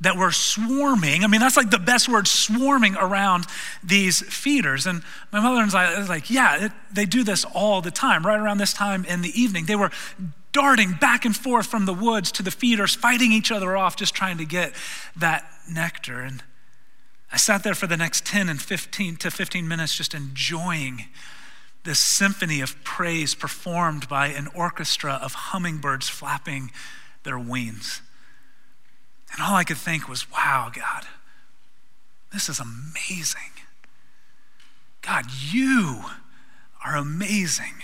that 0.00 0.16
were 0.16 0.32
swarming. 0.32 1.24
I 1.24 1.26
mean, 1.26 1.40
that's 1.40 1.56
like 1.56 1.70
the 1.70 1.78
best 1.78 2.08
word, 2.08 2.28
swarming 2.28 2.96
around 2.96 3.46
these 3.82 4.20
feeders. 4.20 4.86
And 4.86 5.02
my 5.32 5.40
mother 5.40 5.62
and 5.62 5.74
I 5.74 5.98
was 5.98 6.08
like, 6.08 6.30
yeah, 6.30 6.66
it, 6.66 6.72
they 6.92 7.06
do 7.06 7.24
this 7.24 7.44
all 7.44 7.80
the 7.80 7.90
time, 7.90 8.26
right 8.26 8.38
around 8.38 8.58
this 8.58 8.74
time 8.74 9.04
in 9.06 9.22
the 9.22 9.40
evening. 9.40 9.64
They 9.64 9.76
were 9.76 9.90
darting 10.52 10.92
back 10.92 11.24
and 11.24 11.34
forth 11.34 11.66
from 11.66 11.86
the 11.86 11.94
woods 11.94 12.30
to 12.32 12.42
the 12.42 12.50
feeders, 12.50 12.94
fighting 12.94 13.32
each 13.32 13.50
other 13.50 13.76
off, 13.76 13.96
just 13.96 14.14
trying 14.14 14.38
to 14.38 14.44
get 14.44 14.74
that 15.16 15.44
nectar. 15.70 16.20
And 16.20 16.42
I 17.32 17.38
sat 17.38 17.64
there 17.64 17.74
for 17.74 17.86
the 17.86 17.96
next 17.96 18.26
10 18.26 18.48
and 18.48 18.60
15 18.60 19.16
to 19.16 19.30
15 19.30 19.66
minutes, 19.66 19.96
just 19.96 20.14
enjoying 20.14 21.06
this 21.84 22.00
symphony 22.00 22.60
of 22.60 22.82
praise 22.84 23.34
performed 23.34 24.08
by 24.08 24.26
an 24.26 24.48
orchestra 24.54 25.18
of 25.22 25.32
hummingbirds 25.32 26.08
flapping 26.08 26.70
their 27.22 27.38
wings. 27.38 28.02
And 29.32 29.42
all 29.42 29.54
I 29.54 29.64
could 29.64 29.76
think 29.76 30.08
was, 30.08 30.30
wow, 30.30 30.70
God, 30.72 31.06
this 32.32 32.48
is 32.48 32.60
amazing. 32.60 33.52
God, 35.02 35.26
you 35.50 36.04
are 36.84 36.96
amazing. 36.96 37.74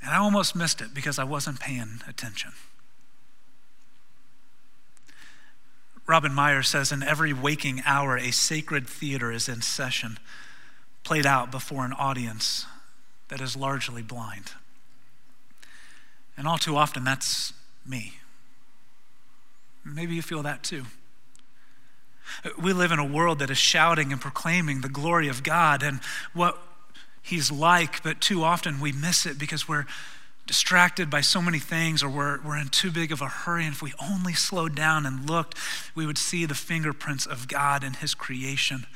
And 0.00 0.10
I 0.10 0.16
almost 0.16 0.56
missed 0.56 0.80
it 0.80 0.94
because 0.94 1.18
I 1.18 1.24
wasn't 1.24 1.60
paying 1.60 2.00
attention. 2.08 2.52
Robin 6.06 6.34
Meyer 6.34 6.62
says 6.62 6.90
in 6.90 7.02
every 7.02 7.32
waking 7.32 7.82
hour, 7.86 8.16
a 8.16 8.32
sacred 8.32 8.88
theater 8.88 9.30
is 9.30 9.48
in 9.48 9.62
session, 9.62 10.18
played 11.04 11.26
out 11.26 11.50
before 11.50 11.84
an 11.84 11.92
audience 11.92 12.66
that 13.28 13.40
is 13.40 13.56
largely 13.56 14.02
blind. 14.02 14.52
And 16.36 16.48
all 16.48 16.58
too 16.58 16.76
often, 16.76 17.04
that's 17.04 17.52
me. 17.86 18.14
Maybe 19.84 20.14
you 20.14 20.22
feel 20.22 20.42
that 20.42 20.62
too. 20.62 20.84
We 22.60 22.72
live 22.72 22.92
in 22.92 22.98
a 22.98 23.04
world 23.04 23.40
that 23.40 23.50
is 23.50 23.58
shouting 23.58 24.12
and 24.12 24.20
proclaiming 24.20 24.80
the 24.80 24.88
glory 24.88 25.28
of 25.28 25.42
God 25.42 25.82
and 25.82 26.00
what 26.32 26.58
He's 27.20 27.52
like, 27.52 28.02
but 28.02 28.20
too 28.20 28.42
often 28.42 28.80
we 28.80 28.90
miss 28.90 29.26
it 29.26 29.38
because 29.38 29.68
we're 29.68 29.86
distracted 30.46 31.08
by 31.08 31.20
so 31.20 31.40
many 31.40 31.60
things 31.60 32.02
or 32.02 32.08
we're, 32.08 32.40
we're 32.42 32.56
in 32.56 32.68
too 32.68 32.90
big 32.90 33.12
of 33.12 33.20
a 33.20 33.28
hurry. 33.28 33.64
And 33.64 33.74
if 33.74 33.80
we 33.80 33.92
only 34.02 34.32
slowed 34.32 34.74
down 34.74 35.06
and 35.06 35.30
looked, 35.30 35.56
we 35.94 36.04
would 36.04 36.18
see 36.18 36.46
the 36.46 36.54
fingerprints 36.54 37.24
of 37.24 37.46
God 37.46 37.84
in 37.84 37.94
His 37.94 38.14
creation 38.14 38.86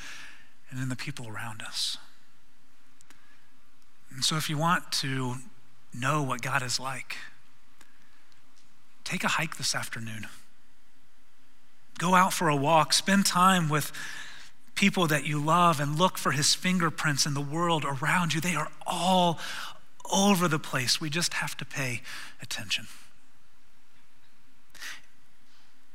and 0.71 0.81
in 0.81 0.89
the 0.89 0.97
people 0.97 1.29
around 1.29 1.63
us. 1.63 1.99
And 4.13 4.25
so, 4.25 4.37
if 4.37 4.51
you 4.51 4.59
want 4.59 4.91
to 4.93 5.37
know 5.95 6.23
what 6.23 6.43
God 6.43 6.63
is 6.63 6.81
like, 6.81 7.17
take 9.05 9.23
a 9.23 9.29
hike 9.29 9.57
this 9.57 9.75
afternoon. 9.75 10.27
Go 11.99 12.15
out 12.15 12.33
for 12.33 12.49
a 12.49 12.57
walk, 12.57 12.93
spend 12.93 13.27
time 13.27 13.69
with 13.69 13.93
people 14.75 15.07
that 15.07 15.27
you 15.27 15.39
love, 15.39 15.81
and 15.81 15.99
look 15.99 16.19
for 16.19 16.33
his 16.33 16.55
fingerprints 16.55 17.25
in 17.27 17.35
the 17.35 17.41
world 17.41 17.85
around 17.85 18.35
you. 18.35 18.41
They 18.41 18.55
are 18.55 18.71
all 18.87 19.39
over 20.13 20.49
the 20.49 20.59
place. 20.59 21.01
We 21.01 21.11
just 21.11 21.35
have 21.35 21.57
to 21.57 21.65
pay 21.65 22.03
attention. 22.43 22.87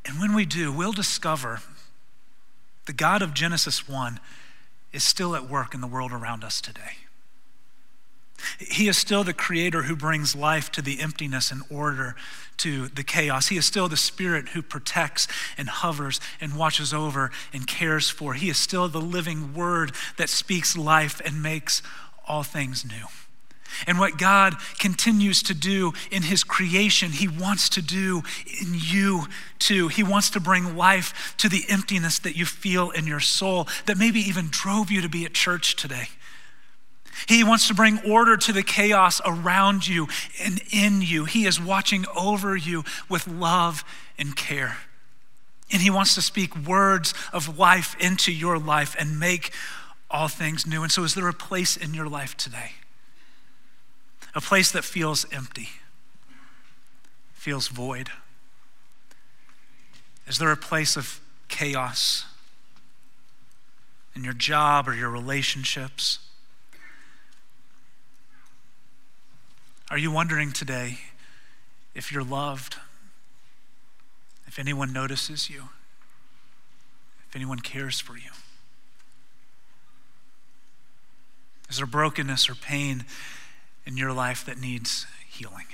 And 0.06 0.20
when 0.20 0.34
we 0.34 0.46
do, 0.46 0.72
we'll 0.72 0.92
discover 0.92 1.62
the 2.86 2.94
God 2.94 3.22
of 3.22 3.34
Genesis 3.34 3.88
1 3.88 4.20
is 4.92 5.06
still 5.06 5.36
at 5.36 5.48
work 5.48 5.74
in 5.74 5.82
the 5.82 5.88
world 5.88 6.12
around 6.12 6.44
us 6.44 6.60
today. 6.60 6.98
He 8.60 8.88
is 8.88 8.98
still 8.98 9.24
the 9.24 9.34
creator 9.34 9.84
who 9.84 9.96
brings 9.96 10.36
life 10.36 10.72
to 10.74 10.82
the 10.82 11.00
emptiness 11.00 11.52
and 11.52 11.64
order 11.70 12.16
to 12.58 12.88
the 12.90 13.04
chaos. 13.04 13.48
He 13.48 13.58
is 13.58 13.66
still 13.66 13.88
the 13.88 13.98
spirit 13.98 14.50
who 14.50 14.62
protects 14.62 15.28
and 15.58 15.68
hovers 15.68 16.20
and 16.40 16.56
watches 16.56 16.94
over 16.94 17.32
and 17.54 17.66
cares 17.68 18.10
for. 18.10 18.34
He 18.34 18.50
is 18.50 18.58
still 18.58 18.88
the 18.88 19.02
living 19.02 19.54
word 19.54 19.94
that 20.18 20.30
speaks 20.30 20.78
life 20.78 21.22
and 21.26 21.42
makes 21.42 21.82
all 22.28 22.44
things 22.44 22.86
new. 22.86 23.08
And 23.88 24.00
what 24.00 24.18
God 24.18 24.56
continues 24.80 25.42
to 25.44 25.54
do 25.54 25.94
in 26.12 26.24
His 26.24 26.44
creation, 26.44 27.12
He 27.12 27.28
wants 27.28 27.70
to 27.70 27.82
do 27.82 28.24
in 28.62 28.74
you 28.74 29.28
too. 29.60 29.88
He 29.88 30.04
wants 30.04 30.30
to 30.32 30.40
bring 30.40 30.76
life 30.76 31.36
to 31.38 31.50
the 31.50 31.66
emptiness 31.70 32.20
that 32.20 32.36
you 32.36 32.46
feel 32.46 32.92
in 32.92 33.08
your 33.08 33.20
soul 33.20 33.68
that 33.86 33.98
maybe 33.98 34.20
even 34.20 34.48
drove 34.50 34.92
you 34.92 35.02
to 35.02 35.10
be 35.10 35.26
at 35.26 35.34
church 35.34 35.76
today. 35.76 36.10
He 37.28 37.44
wants 37.44 37.68
to 37.68 37.74
bring 37.74 38.00
order 38.10 38.38
to 38.38 38.54
the 38.54 38.64
chaos 38.64 39.22
around 39.26 39.88
you 39.88 40.08
and 40.42 40.62
in 40.72 41.02
you. 41.02 41.26
He 41.26 41.46
is 41.46 41.60
watching 41.60 42.06
over 42.16 42.56
you 42.56 42.84
with 43.10 43.28
love 43.28 43.84
and 44.18 44.36
care. 44.36 44.78
And 45.72 45.82
He 45.82 45.90
wants 45.90 46.16
to 46.16 46.22
speak 46.22 46.56
words 46.56 47.14
of 47.32 47.58
life 47.58 47.96
into 48.00 48.32
your 48.32 48.58
life 48.58 48.96
and 48.98 49.20
make 49.20 49.52
all 50.10 50.28
things 50.28 50.68
new. 50.68 50.84
And 50.84 50.92
so, 50.92 51.04
is 51.04 51.16
there 51.16 51.28
a 51.28 51.34
place 51.34 51.78
in 51.78 51.94
your 51.94 52.08
life 52.08 52.36
today? 52.36 52.74
A 54.34 54.42
place 54.42 54.72
that 54.72 54.84
feels 54.84 55.26
empty, 55.32 55.70
feels 57.34 57.68
void? 57.68 58.10
Is 60.28 60.38
there 60.38 60.52
a 60.52 60.58
place 60.58 60.96
of 60.96 61.20
chaos 61.50 62.26
in 64.16 64.24
your 64.24 64.34
job 64.34 64.88
or 64.88 64.94
your 64.94 65.10
relationships? 65.10 66.20
Are 69.92 69.98
you 69.98 70.10
wondering 70.10 70.54
today 70.54 71.00
if 71.94 72.14
you're 72.14 72.24
loved? 72.24 72.78
If 74.48 74.58
anyone 74.58 74.94
notices 74.94 75.50
you? 75.50 75.64
If 77.28 77.36
anyone 77.36 77.60
cares 77.60 78.00
for 78.00 78.14
you? 78.14 78.30
Is 81.70 81.76
there 81.76 81.86
brokenness 81.86 82.50
or 82.50 82.56
pain 82.56 83.04
in 83.86 83.98
your 83.98 84.14
life 84.14 84.46
that 84.46 84.62
needs 84.62 85.08
healing? 85.28 85.66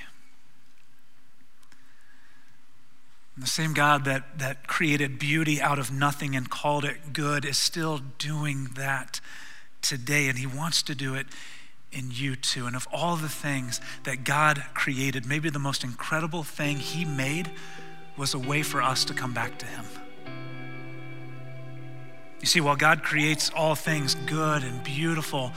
And 3.36 3.44
the 3.44 3.48
same 3.48 3.76
God 3.76 4.04
that, 4.06 4.40
that 4.40 4.66
created 4.66 5.20
beauty 5.20 5.62
out 5.62 5.78
of 5.78 5.92
nothing 5.92 6.36
and 6.36 6.50
called 6.50 6.86
it 6.86 7.14
good 7.14 7.46
is 7.46 7.60
still 7.60 8.00
doing 8.18 8.70
that 8.78 9.22
today, 9.84 10.28
and 10.28 10.40
He 10.40 10.48
wants 10.48 10.82
to 10.82 10.96
do 10.96 11.14
it 11.14 11.28
in 11.92 12.10
you 12.12 12.36
too. 12.36 12.66
And 12.66 12.76
of 12.76 12.88
all 12.92 13.16
the 13.16 13.30
things 13.30 13.82
that 14.04 14.24
God 14.24 14.64
created, 14.74 15.26
maybe 15.26 15.50
the 15.50 15.60
most 15.60 15.84
incredible 15.84 16.44
thing 16.44 16.78
He 16.78 17.06
made 17.06 17.50
was 18.18 18.34
a 18.34 18.40
way 18.40 18.64
for 18.64 18.82
us 18.82 19.06
to 19.06 19.14
come 19.14 19.34
back 19.34 19.58
to 19.60 19.66
Him. 19.66 19.86
You 22.40 22.48
see, 22.48 22.62
while 22.62 22.76
God 22.76 23.04
creates 23.04 23.50
all 23.50 23.76
things 23.76 24.16
good 24.16 24.64
and 24.64 24.84
beautiful, 24.84 25.52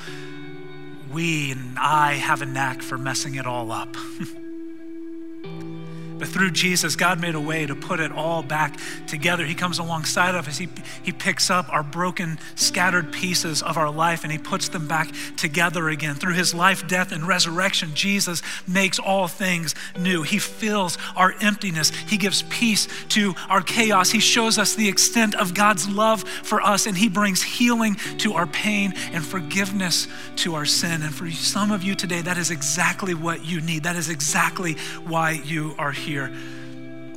we 1.12 1.52
and 1.52 1.78
I 1.78 2.14
have 2.14 2.42
a 2.42 2.46
knack 2.46 2.82
for 2.82 2.96
messing 2.96 3.34
it 3.34 3.46
all 3.46 3.70
up. 3.70 3.94
But 6.20 6.28
through 6.28 6.50
Jesus, 6.50 6.96
God 6.96 7.18
made 7.18 7.34
a 7.34 7.40
way 7.40 7.64
to 7.64 7.74
put 7.74 7.98
it 7.98 8.12
all 8.12 8.42
back 8.42 8.78
together. 9.06 9.46
He 9.46 9.54
comes 9.54 9.78
alongside 9.78 10.34
of 10.34 10.46
us. 10.46 10.58
He, 10.58 10.68
he 11.02 11.12
picks 11.12 11.48
up 11.48 11.72
our 11.72 11.82
broken, 11.82 12.38
scattered 12.56 13.10
pieces 13.10 13.62
of 13.62 13.78
our 13.78 13.90
life 13.90 14.22
and 14.22 14.30
He 14.30 14.36
puts 14.36 14.68
them 14.68 14.86
back 14.86 15.08
together 15.38 15.88
again. 15.88 16.14
Through 16.16 16.34
His 16.34 16.52
life, 16.52 16.86
death, 16.86 17.10
and 17.10 17.26
resurrection, 17.26 17.94
Jesus 17.94 18.42
makes 18.68 18.98
all 18.98 19.28
things 19.28 19.74
new. 19.98 20.22
He 20.22 20.38
fills 20.38 20.98
our 21.16 21.34
emptiness. 21.40 21.88
He 21.88 22.18
gives 22.18 22.42
peace 22.50 22.86
to 23.08 23.34
our 23.48 23.62
chaos. 23.62 24.10
He 24.10 24.20
shows 24.20 24.58
us 24.58 24.74
the 24.74 24.90
extent 24.90 25.34
of 25.34 25.54
God's 25.54 25.88
love 25.88 26.28
for 26.28 26.60
us 26.60 26.86
and 26.86 26.98
He 26.98 27.08
brings 27.08 27.42
healing 27.42 27.94
to 28.18 28.34
our 28.34 28.46
pain 28.46 28.92
and 29.14 29.24
forgiveness 29.24 30.06
to 30.36 30.54
our 30.54 30.66
sin. 30.66 31.00
And 31.00 31.14
for 31.14 31.30
some 31.30 31.70
of 31.70 31.82
you 31.82 31.94
today, 31.94 32.20
that 32.20 32.36
is 32.36 32.50
exactly 32.50 33.14
what 33.14 33.42
you 33.46 33.62
need. 33.62 33.84
That 33.84 33.96
is 33.96 34.10
exactly 34.10 34.74
why 35.06 35.30
you 35.30 35.74
are 35.78 35.92
here 35.92 36.09
here. 36.10 36.32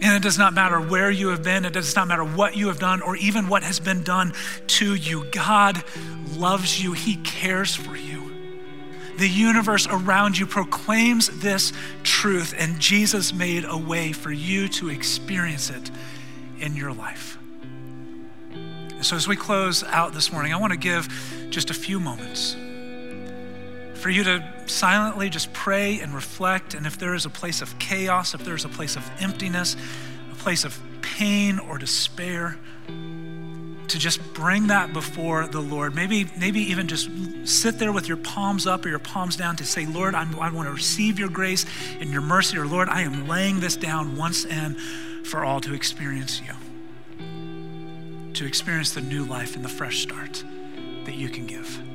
And 0.01 0.15
it 0.15 0.21
does 0.21 0.37
not 0.37 0.53
matter 0.53 0.79
where 0.79 1.09
you 1.09 1.29
have 1.29 1.43
been, 1.43 1.65
it 1.65 1.73
does 1.73 1.95
not 1.95 2.07
matter 2.07 2.23
what 2.23 2.55
you 2.55 2.67
have 2.67 2.79
done, 2.79 3.01
or 3.01 3.15
even 3.15 3.47
what 3.47 3.63
has 3.63 3.79
been 3.79 4.03
done 4.03 4.33
to 4.67 4.95
you. 4.95 5.25
God 5.31 5.83
loves 6.35 6.81
you, 6.83 6.93
He 6.93 7.15
cares 7.17 7.75
for 7.75 7.95
you. 7.95 8.31
The 9.17 9.27
universe 9.27 9.87
around 9.89 10.37
you 10.37 10.45
proclaims 10.45 11.27
this 11.39 11.71
truth, 12.03 12.53
and 12.57 12.79
Jesus 12.79 13.33
made 13.33 13.63
a 13.65 13.77
way 13.77 14.11
for 14.11 14.31
you 14.31 14.67
to 14.69 14.89
experience 14.89 15.69
it 15.69 15.91
in 16.59 16.75
your 16.75 16.91
life. 16.91 17.37
So, 19.01 19.15
as 19.15 19.27
we 19.27 19.35
close 19.35 19.83
out 19.83 20.13
this 20.13 20.31
morning, 20.31 20.53
I 20.53 20.57
want 20.57 20.71
to 20.71 20.79
give 20.79 21.07
just 21.49 21.69
a 21.69 21.73
few 21.73 21.99
moments 21.99 22.55
for 24.03 24.09
you 24.09 24.25
to 24.25 24.43
silently 24.65 25.29
just 25.29 25.53
pray 25.53 26.01
and 26.01 26.13
reflect. 26.13 26.73
And 26.73 26.85
if 26.85 26.97
there 26.97 27.15
is 27.15 27.25
a 27.25 27.29
place 27.29 27.61
of 27.61 27.79
chaos, 27.79 28.33
if 28.33 28.43
there's 28.43 28.65
a 28.65 28.69
place 28.69 28.97
of 28.97 29.11
emptiness, 29.21 29.77
a 30.29 30.35
place 30.35 30.65
of 30.65 30.77
pain 31.01 31.57
or 31.57 31.77
despair, 31.77 32.57
to 32.89 33.97
just 33.97 34.19
bring 34.33 34.67
that 34.67 34.91
before 34.91 35.47
the 35.47 35.61
Lord. 35.61 35.95
Maybe, 35.95 36.29
maybe 36.37 36.59
even 36.59 36.89
just 36.89 37.09
sit 37.45 37.79
there 37.79 37.93
with 37.93 38.09
your 38.09 38.17
palms 38.17 38.67
up 38.67 38.85
or 38.85 38.89
your 38.89 38.99
palms 38.99 39.37
down 39.37 39.55
to 39.55 39.65
say, 39.65 39.85
Lord, 39.85 40.15
I'm, 40.15 40.37
i 40.37 40.51
want 40.51 40.67
to 40.67 40.73
receive 40.73 41.17
your 41.17 41.29
grace 41.29 41.65
and 42.01 42.09
your 42.09 42.21
mercy, 42.21 42.57
or 42.57 42.67
Lord, 42.67 42.89
I 42.89 43.03
am 43.03 43.29
laying 43.29 43.61
this 43.61 43.77
down 43.77 44.17
once 44.17 44.43
and 44.43 44.77
for 45.25 45.45
all 45.45 45.61
to 45.61 45.73
experience 45.73 46.41
you, 46.41 46.51
to 48.33 48.45
experience 48.45 48.91
the 48.93 49.01
new 49.01 49.23
life 49.23 49.55
and 49.55 49.63
the 49.63 49.69
fresh 49.69 50.01
start 50.03 50.43
that 51.05 51.15
you 51.15 51.29
can 51.29 51.47
give. 51.47 51.92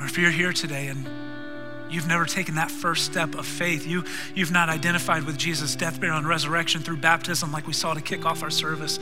Or 0.00 0.06
if 0.06 0.16
you're 0.16 0.30
here 0.30 0.52
today 0.52 0.86
and 0.86 1.08
you've 1.90 2.06
never 2.06 2.24
taken 2.24 2.54
that 2.54 2.70
first 2.70 3.04
step 3.04 3.34
of 3.34 3.46
faith, 3.46 3.86
you, 3.86 4.04
you've 4.34 4.50
not 4.50 4.68
identified 4.68 5.24
with 5.24 5.36
Jesus' 5.36 5.76
death, 5.76 6.00
burial, 6.00 6.18
and 6.18 6.26
resurrection 6.26 6.82
through 6.82 6.96
baptism 6.96 7.52
like 7.52 7.66
we 7.66 7.72
saw 7.72 7.94
to 7.94 8.00
kick 8.00 8.24
off 8.24 8.42
our 8.42 8.50
service 8.50 8.98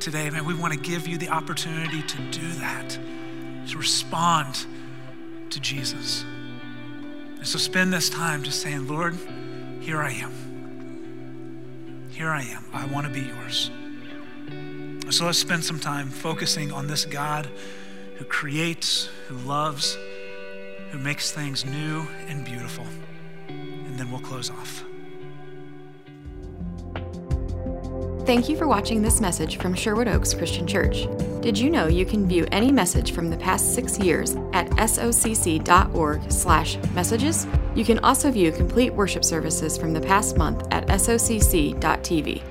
today, 0.00 0.28
man, 0.30 0.44
we 0.44 0.54
want 0.54 0.72
to 0.74 0.78
give 0.78 1.06
you 1.06 1.16
the 1.16 1.28
opportunity 1.28 2.02
to 2.02 2.18
do 2.30 2.52
that, 2.54 2.98
to 3.68 3.78
respond 3.78 4.66
to 5.50 5.60
Jesus. 5.60 6.24
And 7.36 7.46
so 7.46 7.58
spend 7.58 7.92
this 7.92 8.10
time 8.10 8.42
just 8.42 8.60
saying, 8.60 8.88
Lord, 8.88 9.16
here 9.80 10.02
I 10.02 10.12
am. 10.12 10.32
Here 12.12 12.30
I 12.30 12.42
am. 12.42 12.64
I 12.72 12.84
want 12.86 13.06
to 13.06 13.12
be 13.12 13.20
yours. 13.20 13.70
So 15.10 15.26
let's 15.26 15.38
spend 15.38 15.64
some 15.64 15.78
time 15.78 16.08
focusing 16.08 16.72
on 16.72 16.86
this 16.86 17.04
God 17.04 17.48
who 18.16 18.24
creates, 18.24 19.08
who 19.28 19.36
loves, 19.36 19.96
who 20.92 20.98
makes 20.98 21.32
things 21.32 21.64
new 21.64 22.06
and 22.28 22.44
beautiful. 22.44 22.86
And 23.48 23.98
then 23.98 24.10
we'll 24.10 24.20
close 24.20 24.50
off. 24.50 24.84
Thank 28.26 28.48
you 28.48 28.56
for 28.56 28.68
watching 28.68 29.02
this 29.02 29.20
message 29.20 29.56
from 29.56 29.74
Sherwood 29.74 30.06
Oaks 30.06 30.32
Christian 30.34 30.64
Church. 30.66 31.08
Did 31.40 31.58
you 31.58 31.70
know 31.70 31.88
you 31.88 32.06
can 32.06 32.28
view 32.28 32.46
any 32.52 32.70
message 32.70 33.12
from 33.12 33.30
the 33.30 33.36
past 33.38 33.74
six 33.74 33.98
years 33.98 34.36
at 34.52 34.68
socc.org/messages? 34.70 37.46
You 37.74 37.84
can 37.84 37.98
also 38.00 38.30
view 38.30 38.52
complete 38.52 38.94
worship 38.94 39.24
services 39.24 39.78
from 39.78 39.94
the 39.94 40.00
past 40.00 40.36
month 40.36 40.68
at 40.70 40.86
socc.tv. 40.86 42.42